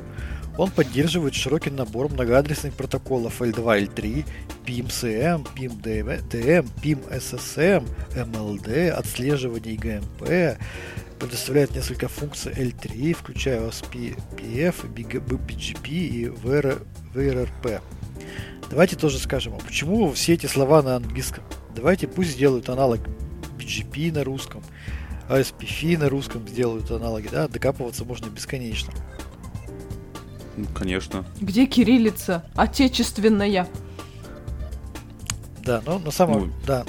[0.58, 4.24] Он поддерживает широкий набор многоадресных протоколов L2, L3,
[4.64, 10.58] PIM-CM, PIM-DM, PIM-SSM, MLD, отслеживание ИГМП,
[11.18, 17.80] предоставляет несколько функций L3, включая OSPF, BGP и VRRP.
[18.70, 21.44] Давайте тоже скажем, а почему все эти слова на английском?
[21.74, 23.00] Давайте пусть сделают аналог
[23.58, 24.62] BGP на русском,
[25.28, 28.92] ASPF на русском сделают аналоги, да, докапываться можно бесконечно.
[30.56, 31.24] Ну, конечно.
[31.40, 32.48] Где кириллица?
[32.54, 33.68] Отечественная.
[35.64, 36.46] Да, но на самом...
[36.48, 36.84] Ну, да.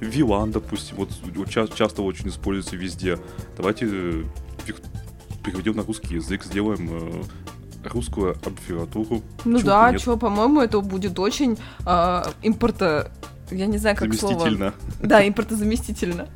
[0.00, 1.10] Вилан, допустим, вот
[1.48, 3.18] часто очень используется везде.
[3.56, 4.24] Давайте э,
[5.42, 7.22] переведем на русский язык, сделаем э,
[7.86, 9.22] русскую аббревиатуру.
[9.44, 13.10] Ну Чего да, что, по-моему, это будет очень э, импорта...
[13.50, 14.34] Я не знаю, как слово...
[14.34, 14.74] Заместительно.
[15.00, 16.28] Да, импортозаместительно.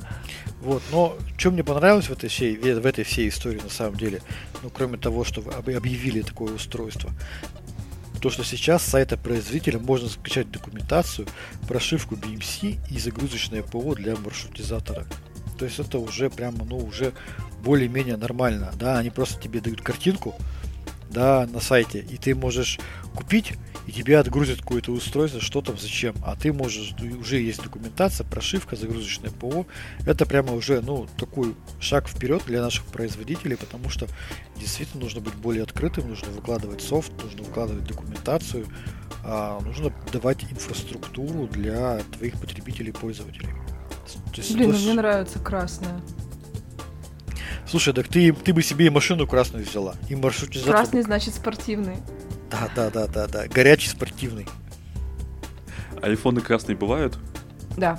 [0.60, 4.20] Вот, но что мне понравилось в этой всей, в этой всей истории на самом деле,
[4.62, 7.10] ну кроме того, что объявили такое устройство,
[8.20, 11.28] то, что сейчас с сайта производителя можно скачать документацию,
[11.68, 15.06] прошивку BMC и загрузочное ПО для маршрутизатора.
[15.58, 17.12] То есть это уже прямо, ну, уже
[17.62, 20.34] более-менее нормально, да, они просто тебе дают картинку,
[21.10, 22.78] да, на сайте, и ты можешь
[23.14, 23.54] купить,
[23.86, 26.14] и тебе отгрузят какое-то устройство, что там, зачем.
[26.24, 29.64] А ты можешь, уже есть документация, прошивка, загрузочное ПО.
[30.04, 34.08] Это прямо уже, ну, такой шаг вперед для наших производителей, потому что
[34.56, 38.66] действительно нужно быть более открытым, нужно выкладывать софт, нужно выкладывать документацию,
[39.24, 43.50] а, нужно давать инфраструктуру для твоих потребителей пользователей.
[44.52, 46.00] Блин, ну, мне нравится красная.
[47.66, 50.74] Слушай, так ты, ты бы себе и машину красную взяла, и маршрутизатор.
[50.74, 51.96] Красный значит спортивный.
[52.50, 53.48] Да, да, да, да, да.
[53.48, 54.46] Горячий спортивный.
[56.02, 57.18] Айфоны красные бывают?
[57.76, 57.98] Да.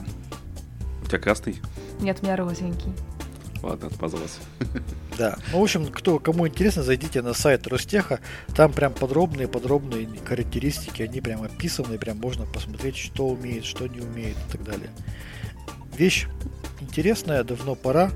[1.04, 1.62] У тебя красный?
[2.00, 2.94] Нет, у меня розовенький.
[3.62, 4.40] Ладно, отмазалась.
[5.18, 5.36] Да.
[5.52, 8.20] Ну, в общем, кто, кому интересно, зайдите на сайт Ростеха.
[8.56, 11.02] Там прям подробные, подробные характеристики.
[11.02, 14.92] Они прям описаны, прям можно посмотреть, что умеет, что не умеет и так далее.
[15.98, 16.28] Вещь
[16.82, 18.12] интересная, давно пора.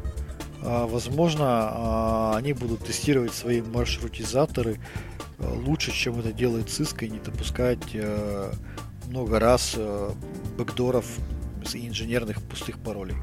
[0.64, 4.80] А, возможно, а, они будут тестировать свои маршрутизаторы
[5.39, 7.95] а, лучше, чем это делает Cisco, и не допускать
[9.07, 9.78] много раз
[10.57, 11.05] бэкдоров
[11.74, 13.18] и инженерных пустых паролей.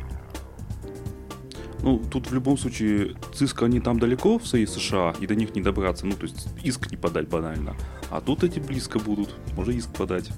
[1.80, 5.55] Ну, тут в любом случае ЦИСК, они там далеко в своей США, и до них
[5.55, 7.76] не добраться, ну, то есть иск не подать банально.
[8.11, 10.30] А тут эти близко будут, можно иск подать.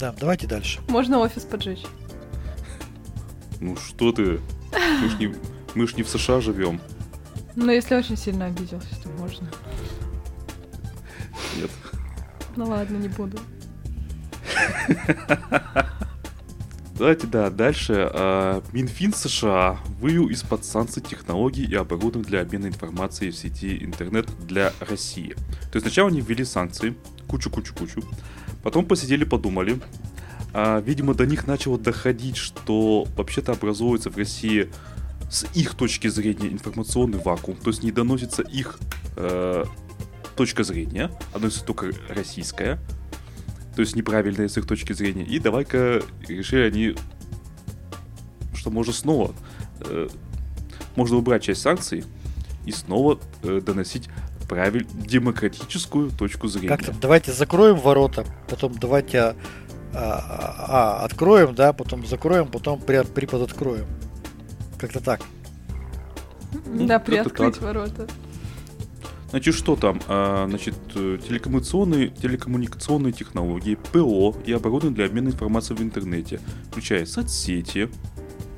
[0.00, 0.80] Да, давайте дальше.
[0.88, 1.84] Можно офис поджечь.
[3.60, 4.40] Ну что ты,
[4.72, 5.34] мы ж не,
[5.74, 6.80] мы ж не в США живем.
[7.56, 9.48] Ну, если очень сильно обиделся, то можно.
[11.56, 11.70] Нет.
[12.56, 13.38] Ну ладно, не буду.
[17.00, 18.10] Давайте, да, дальше.
[18.12, 24.28] А, Минфин США вывел из-под санкций технологий и оборудование для обмена информацией в сети интернет
[24.46, 25.34] для России.
[25.72, 26.94] То есть сначала они ввели санкции,
[27.26, 28.02] кучу-кучу-кучу,
[28.62, 29.80] потом посидели, подумали.
[30.52, 34.68] А, видимо, до них начало доходить, что вообще-то образуется в России
[35.30, 38.78] с их точки зрения информационный вакуум, то есть не доносится их
[39.16, 39.64] э,
[40.36, 42.78] точка зрения, а доносится только российская,
[43.76, 45.24] то есть неправильная с их точки зрения.
[45.24, 46.96] И давай-ка решили они,
[48.54, 49.32] что можно снова,
[49.80, 50.08] э,
[50.96, 52.04] можно убрать часть санкций
[52.66, 54.08] и снова э, доносить
[54.48, 56.68] правиль демократическую точку зрения.
[56.68, 59.34] Как то давайте закроем ворота, потом давайте а,
[59.94, 63.86] а, а, откроем, да, потом закроем, потом при, приподоткроем.
[64.80, 65.20] Как-то так.
[66.66, 68.08] Ну, да, приоткрыть ворота.
[69.28, 70.00] Значит, что там?
[70.08, 77.06] А, значит, э, телекоммуникационные, телекоммуникационные технологии, ПО и оборудование для обмена информацией в интернете, включая
[77.06, 77.88] соцсети,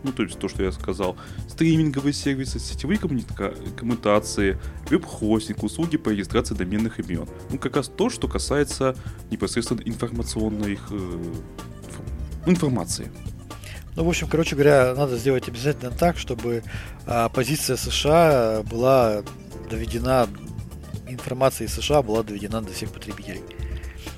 [0.02, 1.16] ну, то есть то, что я сказал,
[1.48, 4.58] стриминговые сервисы, сетевые коммуника- коммутации,
[4.88, 7.28] веб-хостинг, услуги по регистрации доменных имен.
[7.50, 8.96] Ну, как раз то, что касается
[9.30, 11.34] непосредственно информационной э,
[12.46, 13.10] информации.
[13.94, 16.62] Ну, в общем, короче говоря, надо сделать обязательно так, чтобы
[17.06, 19.22] а, позиция США была
[19.70, 20.28] доведена
[21.12, 23.40] информация из США была доведена до всех потребителей.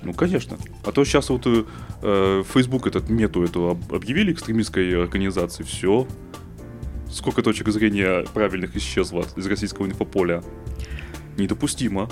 [0.02, 0.58] Ну, конечно.
[0.84, 6.06] А то сейчас вот э, Facebook этот мету эту объявили экстремистской организации, все.
[7.10, 10.42] Сколько точек зрения правильных исчезло из российского инфополя.
[11.36, 12.10] Недопустимо.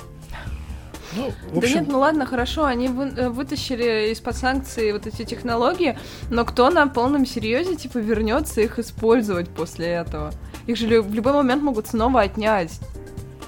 [1.16, 1.74] Ну, в общем...
[1.74, 5.98] Да нет, ну ладно, хорошо, они вы, э, вытащили из-под санкций вот эти технологии,
[6.30, 10.32] но кто на полном серьезе, типа, вернется их использовать после этого?
[10.66, 12.80] Их же в любой момент могут снова отнять.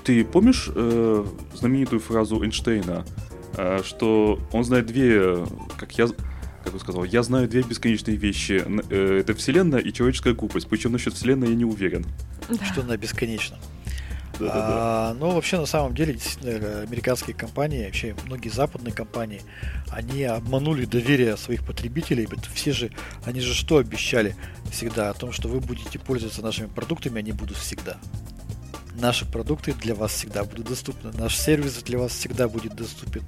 [0.05, 3.05] Ты помнишь э, знаменитую фразу Эйнштейна,
[3.57, 5.47] э, что он знает две,
[5.79, 6.09] как я,
[6.63, 8.63] как он сказал, я знаю две бесконечные вещи.
[8.91, 10.69] Э, это Вселенная и человеческая глупость.
[10.69, 12.05] Причем насчет Вселенной я не уверен.
[12.51, 12.65] Да.
[12.67, 13.57] Что она бесконечна.
[14.39, 15.17] Да, да.
[15.19, 19.43] Но вообще на самом деле действительно американские компании, вообще многие западные компании,
[19.91, 22.29] они обманули доверие своих потребителей.
[22.53, 22.91] Все же,
[23.25, 24.37] они же что обещали
[24.71, 27.97] всегда о том, что вы будете пользоваться нашими продуктами, они будут всегда.
[28.95, 31.13] Наши продукты для вас всегда будут доступны.
[31.13, 33.23] Наш сервис для вас всегда будет доступен.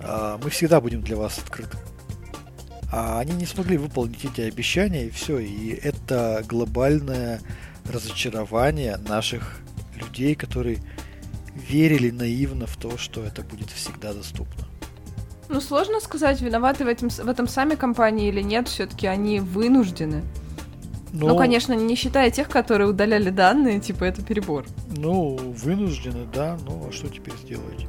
[0.00, 1.76] А, мы всегда будем для вас открыты.
[2.92, 5.38] А они не смогли выполнить эти обещания, и все.
[5.38, 7.40] И это глобальное
[7.84, 9.58] разочарование наших
[9.96, 10.78] людей, которые
[11.54, 14.66] верили наивно в то, что это будет всегда доступно.
[15.48, 20.22] Ну, сложно сказать, виноваты в этом, в этом сами компании или нет, все-таки они вынуждены.
[21.12, 21.28] Но...
[21.28, 24.66] Ну, конечно, не считая тех, которые удаляли данные, типа это перебор.
[24.96, 27.86] Ну, вынуждены, да, но что теперь сделаете?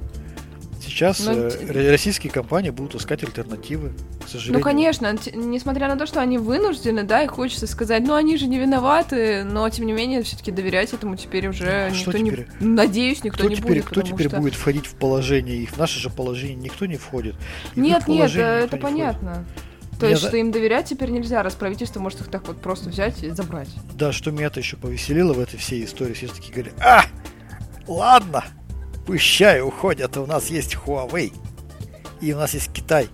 [0.98, 1.32] Сейчас но...
[1.32, 3.94] э, российские компании будут искать альтернативы,
[4.26, 4.58] к сожалению.
[4.58, 8.48] Ну, конечно, несмотря на то, что они вынуждены, да, и хочется сказать, ну, они же
[8.48, 12.48] не виноваты, но, тем не менее, все-таки доверять этому теперь уже а никто теперь?
[12.60, 12.66] не...
[12.66, 13.86] Надеюсь, никто кто не теперь, будет.
[13.86, 14.38] Кто теперь что...
[14.38, 15.70] будет входить в положение их?
[15.74, 17.36] В наше же положение никто не входит.
[17.76, 19.46] И нет, нет, это понятно.
[19.46, 20.00] Входит.
[20.00, 20.28] То меня есть, за...
[20.30, 23.70] что им доверять теперь нельзя, раз правительство может их так вот просто взять и забрать.
[23.94, 27.04] Да, что меня-то еще повеселило в этой всей истории, все таки говорят, а,
[27.88, 28.44] ладно,
[29.08, 31.34] пущай уходят, у нас есть Huawei,
[32.22, 33.08] и у нас есть Китай.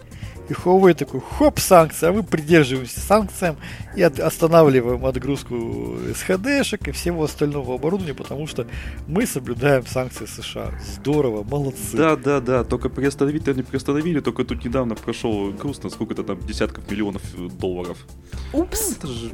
[0.49, 3.55] И Huawei такой, хоп, санкции, а мы придерживаемся санкциям
[3.95, 8.67] и от, останавливаем отгрузку SHD-шек и всего остального оборудования, потому что
[9.07, 10.73] мы соблюдаем санкции США.
[10.95, 11.95] Здорово, молодцы.
[11.95, 16.91] Да, да, да, только приостановить-то не приостановили, только тут недавно прошел грустно, сколько-то там десятков
[16.91, 17.21] миллионов
[17.57, 17.97] долларов.
[18.51, 18.97] Упс.
[18.97, 19.31] Это же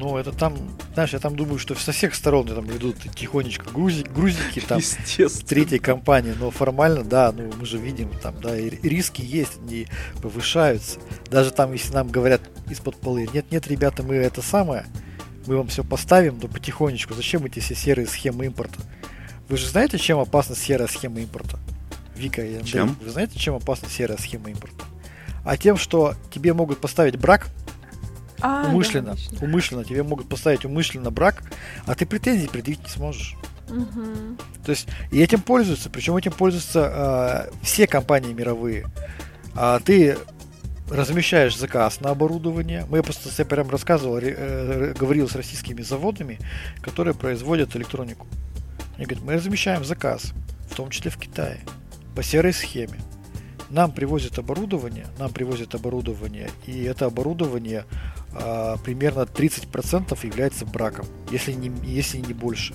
[0.00, 0.56] ну, это там,
[0.94, 4.80] знаешь, я там думаю, что со всех сторон там идут тихонечко грузик, грузики там
[5.46, 9.86] третьей компании, но формально, да, ну мы же видим там, да, и риски есть, они
[10.22, 10.98] повышаются.
[11.30, 12.40] Даже там, если нам говорят
[12.70, 14.86] из-под полы, нет, нет, ребята, мы это самое,
[15.46, 17.12] мы вам все поставим, но потихонечку.
[17.12, 18.80] Зачем эти все серые схемы импорта?
[19.50, 21.58] Вы же знаете, чем опасна серая схема импорта?
[22.16, 22.96] Вика и Андрей, чем?
[23.02, 24.84] вы знаете, чем опасна серая схема импорта?
[25.44, 27.48] А тем, что тебе могут поставить брак,
[28.42, 31.42] а, умышленно, да, умышленно тебе могут поставить умышленно брак,
[31.86, 33.36] а ты претензий предъявить не сможешь.
[33.68, 34.36] Угу.
[34.64, 38.86] То есть и этим пользуются, причем этим пользуются э, все компании мировые.
[39.54, 40.16] А ты
[40.90, 42.84] размещаешь заказ на оборудование.
[42.90, 46.38] Мы просто я прям рассказывал, э, говорил с российскими заводами,
[46.82, 48.26] которые производят электронику.
[48.96, 50.32] Они говорят, мы размещаем заказ,
[50.68, 51.60] в том числе в Китае,
[52.14, 52.98] по серой схеме.
[53.70, 57.84] Нам привозят оборудование, нам привозят оборудование, и это оборудование
[58.32, 62.74] а, примерно 30% является браком, если не, если не больше.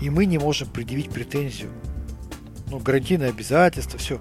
[0.00, 1.70] И мы не можем предъявить претензию.
[2.70, 4.20] Ну, гарантийное обязательство, все.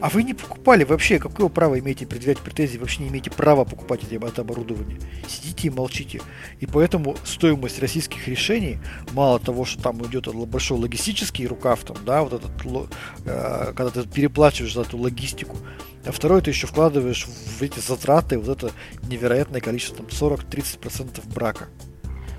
[0.00, 4.00] А вы не покупали вообще, какое право имеете предъявлять претензии, вообще не имеете права покупать
[4.04, 5.00] это оборудование.
[5.26, 6.20] Сидите и молчите.
[6.60, 8.78] И поэтому стоимость российских решений,
[9.12, 12.50] мало того, что там идет большой логистический рукав, там, да, вот этот,
[13.24, 15.56] э, когда ты переплачиваешь за эту логистику,
[16.04, 18.72] а второе, ты еще вкладываешь в эти затраты вот это
[19.08, 21.68] невероятное количество, там 40-30% брака.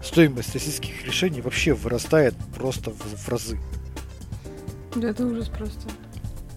[0.02, 3.60] Стоимость российских решений вообще вырастает просто в, в разы.
[4.96, 5.90] Да это ужас просто.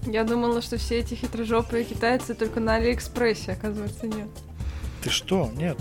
[0.07, 4.28] Я думала, что все эти хитрожопые китайцы только на Алиэкспрессе, оказывается, нет.
[5.03, 5.50] Ты что?
[5.57, 5.78] Нет.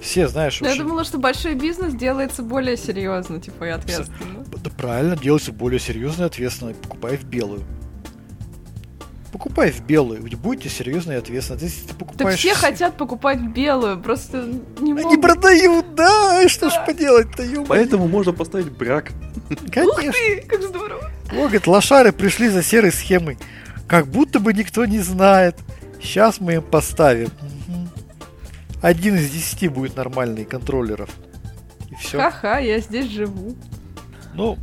[0.00, 4.44] Все, знаешь, Я думала, что большой бизнес делается более серьезно, типа и ответственно.
[4.62, 6.74] Да правильно, делается более серьезно и ответственно.
[6.74, 7.62] Покупай в белую.
[9.32, 11.58] Покупай в белую, ведь будете серьезно и ответственно.
[11.60, 12.18] Если ты покупаешь...
[12.18, 14.44] Так все хотят покупать в белую, просто
[14.78, 15.12] не могут.
[15.12, 19.10] Они продают, да, что ж поделать-то, Поэтому можно поставить брак.
[19.72, 20.08] Конечно.
[20.08, 21.10] Ух ты, как здорово.
[21.30, 23.38] О, говорит, лошары пришли за серой схемой.
[23.86, 25.56] Как будто бы никто не знает.
[26.00, 27.30] Сейчас мы им поставим.
[28.82, 31.10] Один из десяти будет нормальный контроллеров.
[31.90, 32.18] И все.
[32.18, 33.56] Ха-ха, я здесь живу.
[34.34, 34.58] Ну,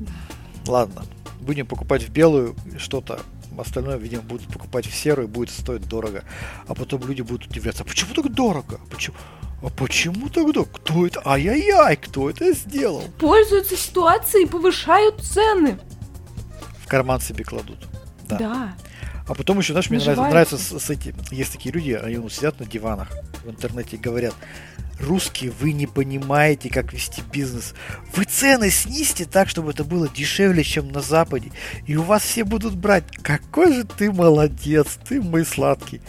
[0.68, 1.04] ладно.
[1.42, 3.20] Будем покупать в белую что-то.
[3.58, 6.24] Остальное, видимо, будут покупать в серую, будет стоить дорого.
[6.68, 8.80] А потом люди будут удивляться, а почему так дорого?
[8.90, 9.16] Почему?
[9.62, 10.64] А почему тогда?
[10.64, 11.22] Кто это?
[11.26, 13.04] Ай-яй-яй, кто это сделал?
[13.20, 15.80] Пользуются ситуацией и повышают цены.
[16.94, 17.80] Карман себе кладут.
[18.30, 18.38] Да.
[18.38, 18.76] да.
[19.28, 22.30] А потом еще, знаешь, мне нравится, нравится с, с эти, есть такие люди, они ну,
[22.30, 23.10] сидят на диванах
[23.44, 24.36] в интернете и говорят,
[25.00, 27.74] русские, вы не понимаете, как вести бизнес.
[28.16, 31.52] Вы цены снизьте так, чтобы это было дешевле, чем на Западе.
[31.88, 33.06] И у вас все будут брать.
[33.24, 36.00] Какой же ты молодец, ты мой сладкий.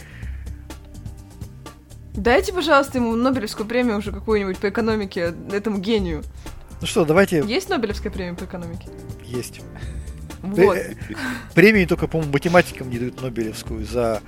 [2.13, 6.21] Дайте, пожалуйста, ему Нобелевскую премию уже какую-нибудь по экономике, этому гению.
[6.79, 7.43] Ну что, давайте...
[7.47, 8.87] Есть Нобелевская премия по экономике?
[9.23, 9.61] Есть.
[10.53, 10.77] Вот.
[11.53, 14.21] Премии только, по-моему, математикам не дают Нобелевскую за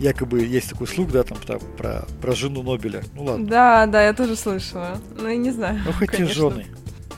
[0.00, 3.02] якобы есть такой слух, да, там, там про, про жену Нобеля.
[3.14, 3.46] Ну ладно.
[3.46, 5.00] Да, да, я тоже слышала.
[5.16, 5.80] Ну, я не знаю.
[5.84, 6.66] Ну, хоть и жены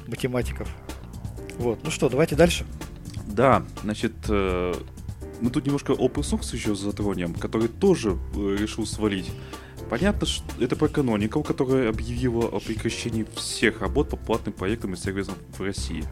[0.07, 0.69] математиков.
[1.59, 2.65] Вот, ну что, давайте дальше.
[3.27, 4.75] Да, значит, э,
[5.41, 9.31] мы тут немножко open source еще затронем, который тоже э, решил свалить.
[9.89, 14.97] Понятно, что это про Canonical, которая объявила о прекращении всех работ по платным проектам и
[14.97, 16.05] сервисам в России.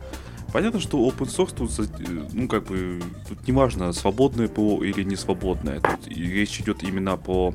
[0.53, 5.03] Понятно, что open source тут, э, ну, как бы, тут не важно, свободное ПО или
[5.03, 5.80] не свободное.
[5.80, 7.53] Тут речь идет именно по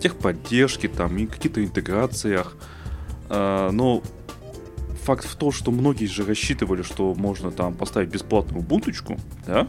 [0.00, 2.56] техподдержке, там, и каких-то интеграциях.
[3.28, 4.02] А, но
[5.02, 9.68] факт в том, что многие же рассчитывали, что можно там поставить бесплатную бунточку, да?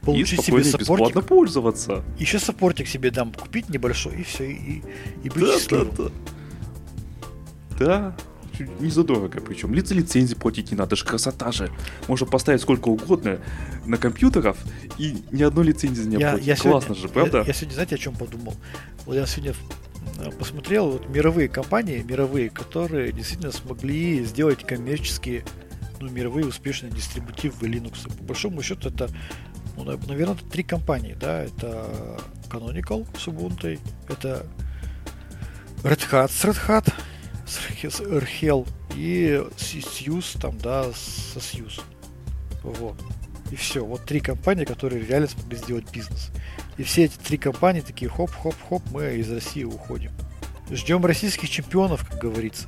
[0.00, 2.02] Получить и себе бесплатно пользоваться.
[2.18, 4.82] Еще саппортик себе дам купить небольшой, и все, и,
[5.22, 5.90] и быть да, счастливым.
[5.96, 7.78] Да, да.
[7.78, 8.16] да,
[8.60, 9.74] не задорого причем.
[9.74, 11.70] Лица лицензии платить не надо, же красота же.
[12.08, 13.40] Можно поставить сколько угодно
[13.86, 14.56] на компьютеров,
[14.98, 17.38] и ни одной лицензии не я, я Классно сегодня, же, правда?
[17.38, 18.54] Я, я сегодня, знаете, о чем подумал?
[19.06, 19.54] Вот я сегодня
[20.18, 25.44] э, посмотрел вот мировые компании, мировые, которые действительно смогли сделать коммерческие,
[26.00, 28.08] ну, мировые успешные дистрибутивы Linux.
[28.18, 29.08] По большому счету это,
[29.76, 33.78] ну, наверное, это три компании, да, это Canonical с Ubuntu,
[34.08, 34.46] это
[35.82, 36.92] Red Hat с Red Hat
[37.52, 41.80] с Эрхел и Сьюз там, да, со Сьюз.
[42.62, 42.96] Вот.
[43.50, 43.84] И все.
[43.84, 46.30] Вот три компании, которые реально смогли сделать бизнес.
[46.78, 50.12] И все эти три компании такие хоп-хоп-хоп, мы из России уходим.
[50.70, 52.66] Ждем российских чемпионов, как говорится,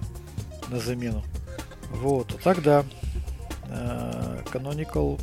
[0.68, 1.24] на замену.
[1.90, 2.32] Вот.
[2.32, 2.84] А так да.
[3.68, 5.20] Э, Canonical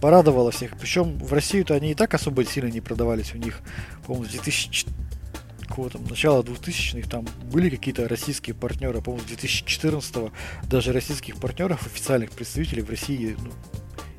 [0.00, 0.76] порадовала всех.
[0.78, 3.34] Причем в Россию-то они и так особо сильно не продавались.
[3.34, 3.60] У них,
[4.06, 4.90] по-моему, с
[5.70, 10.30] 2004 какого-то начала 2000-х там были какие-то российские партнеры, по-моему, с 2014 го
[10.68, 13.50] даже российских партнеров, официальных представителей в России, ну,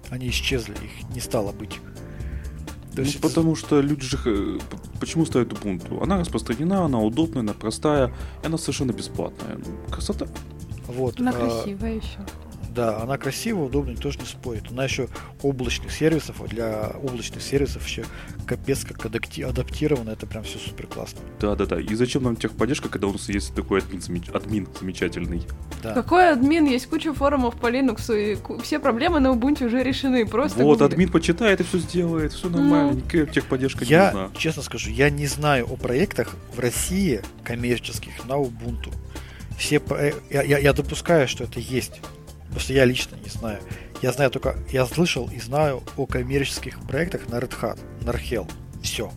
[0.09, 1.79] они исчезли, их не стало быть.
[2.91, 4.59] То ну, есть потому что люди же...
[4.99, 6.03] Почему ставят Ubuntu?
[6.03, 9.57] Она распространена, она удобная, она простая, и она совершенно бесплатная.
[9.89, 10.27] Красота.
[10.87, 11.19] Вот.
[11.19, 11.33] Она а...
[11.33, 12.19] красивая еще.
[12.73, 14.63] Да, она красивая, удобная, никто же не спорит.
[14.71, 15.09] Она еще
[15.43, 18.05] облачных сервисов, а для облачных сервисов еще
[18.47, 21.19] капец как адапти- адаптирована, это прям все супер классно.
[21.41, 21.81] Да, да, да.
[21.81, 25.43] И зачем нам техподдержка, когда у нас есть такой админ, админ замечательный?
[25.83, 25.93] Да.
[25.93, 26.65] Какой админ?
[26.65, 30.25] Есть куча форумов по Linux, и все проблемы на Ubuntu уже решены.
[30.25, 30.93] Просто вот, гугли.
[30.93, 32.97] админ почитает и все сделает, все нормально, Ну.
[32.99, 34.29] никакая техподдержка не Я, нужна.
[34.37, 38.93] честно скажу, я не знаю о проектах в России коммерческих на Ubuntu.
[39.57, 41.99] Все, про- я, я, я допускаю, что это есть.
[42.51, 43.59] Просто я лично не знаю.
[44.01, 48.49] Я знаю только, я слышал и знаю о коммерческих проектах на Red Hat, на Arhel.
[48.81, 49.11] Все.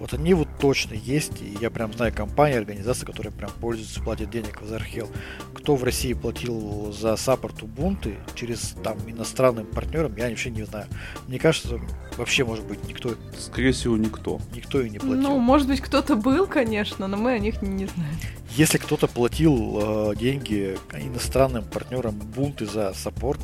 [0.00, 4.30] Вот они вот точно есть, и я прям знаю компании, организации, которые прям пользуются, платят
[4.30, 5.08] денег за Arhel.
[5.54, 10.86] Кто в России платил за саппорт Ubuntu через там иностранным партнерам, я вообще не знаю.
[11.28, 11.78] Мне кажется,
[12.16, 14.40] вообще, может быть, никто, Скорее всего, никто.
[14.54, 15.20] никто и не платил.
[15.20, 18.14] Ну, может быть, кто-то был, конечно, но мы о них не, не знаем.
[18.56, 23.40] Если кто-то платил э, деньги иностранным партнерам Ubuntu за саппорт,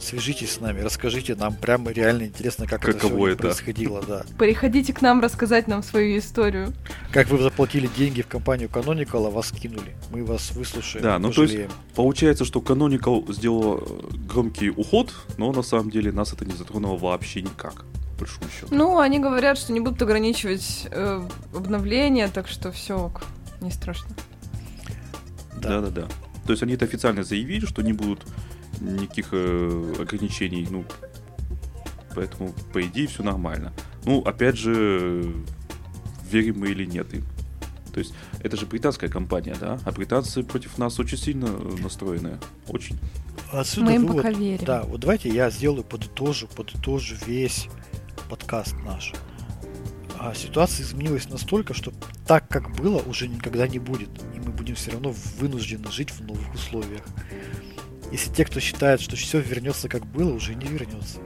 [0.00, 3.42] свяжитесь с нами, расскажите нам, прям реально интересно, как это Каково сегодня это?
[3.42, 4.24] происходило, да.
[4.38, 6.72] Приходите к нам рассказать нам свою историю.
[7.12, 9.96] Как вы заплатили деньги в компанию Canonical, а вас кинули.
[10.10, 11.70] Мы вас выслушаем, Да, ну то есть пожалеем.
[11.94, 16.96] Получается, что Canonical сделала э, громкий уход, но на самом деле нас это не затронуло
[16.96, 17.84] вообще никак.
[18.14, 18.74] По большому счету.
[18.74, 21.22] Ну, они говорят, что не будут ограничивать э,
[21.54, 23.12] обновления, так что все
[23.60, 24.10] не страшно.
[25.56, 25.80] Да.
[25.80, 26.08] Да, да, да.
[26.46, 28.24] То есть они это официально заявили, что не будут
[28.80, 30.84] никаких э, ограничений, ну,
[32.14, 33.72] поэтому, по идее, все нормально.
[34.04, 35.32] Ну, опять же,
[36.30, 37.24] верим мы или нет им.
[37.92, 39.78] То есть, это же британская компания, да?
[39.84, 41.48] А британцы против нас очень сильно
[41.82, 42.38] настроены.
[42.68, 42.98] Очень.
[43.50, 44.64] Отсюда Мы им вывод- пока верим.
[44.64, 47.68] Да, вот давайте я сделаю, подытожу, подытожу весь
[48.28, 49.14] подкаст наш.
[50.20, 51.92] А ситуация изменилась настолько, что
[52.26, 54.10] так, как было, уже никогда не будет.
[54.34, 57.02] И мы будем все равно вынуждены жить в новых условиях.
[58.10, 61.18] Если те, кто считает, что все вернется как было, уже не вернется.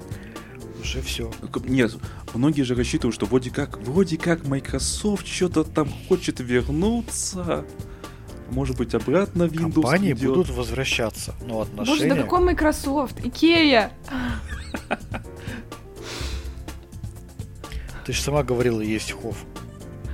[0.81, 1.31] Уже все.
[1.41, 1.95] Ну, Нет,
[2.35, 7.65] многие же рассчитывают, что вроде как, вроде как Microsoft что-то там хочет вернуться.
[8.51, 10.31] Может быть, обратно Windows Компании идет.
[10.31, 12.15] будут возвращаться, но Боже, отношения...
[12.15, 13.25] да какой Microsoft?
[13.25, 13.93] Икея!
[18.05, 19.37] Ты же сама говорила, есть хов.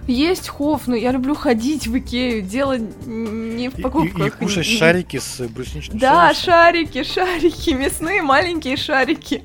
[0.09, 4.27] Есть хоф, но я люблю ходить в Икею, дело не в И, и- покупках.
[4.27, 6.45] и кушать шарики с брусничным Да, соусом.
[6.45, 9.45] шарики, шарики, мясные маленькие шарики.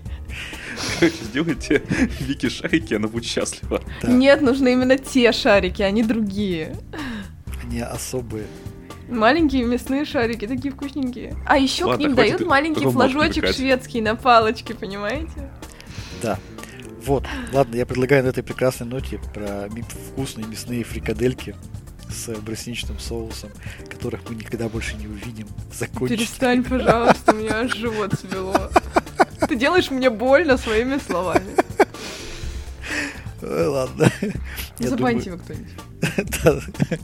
[0.99, 1.83] Короче, сделайте
[2.21, 3.81] Вики шарики, она будет счастлива.
[4.01, 4.09] Да.
[4.11, 6.75] Нет, нужны именно те шарики, а не другие.
[7.61, 8.45] Они особые.
[9.09, 11.35] Маленькие мясные шарики, такие вкусненькие.
[11.45, 15.51] А еще к Ладно, ним хватит дают маленький флажочек шведский на палочке, понимаете?
[16.21, 16.39] Да.
[17.05, 19.69] Вот, ладно, я предлагаю на этой прекрасной ноте про
[20.11, 21.55] вкусные мясные фрикадельки
[22.09, 23.49] с брусничным соусом,
[23.89, 26.19] которых мы никогда больше не увидим, закончить.
[26.19, 28.69] Перестань, пожалуйста, у меня аж живот свело.
[29.47, 31.55] Ты делаешь мне больно своими словами.
[33.41, 34.09] Ой, Ладно.
[34.79, 35.71] Забаньте его кто-нибудь.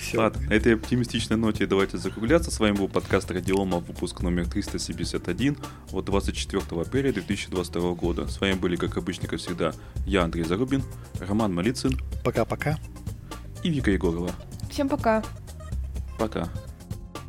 [0.00, 0.18] Всё.
[0.18, 2.50] Ладно, на этой оптимистичной ноте давайте закругляться.
[2.50, 5.58] С вами был подкаст Радиома, выпуск номер 371
[5.92, 8.26] от 24 апреля 2022 года.
[8.26, 9.74] С вами были, как обычно, как всегда,
[10.06, 10.82] я, Андрей Зарубин,
[11.20, 12.78] Роман Малицын Пока-пока.
[13.62, 14.30] и Вика Егорова.
[14.70, 15.22] Всем пока.
[16.18, 16.48] Пока.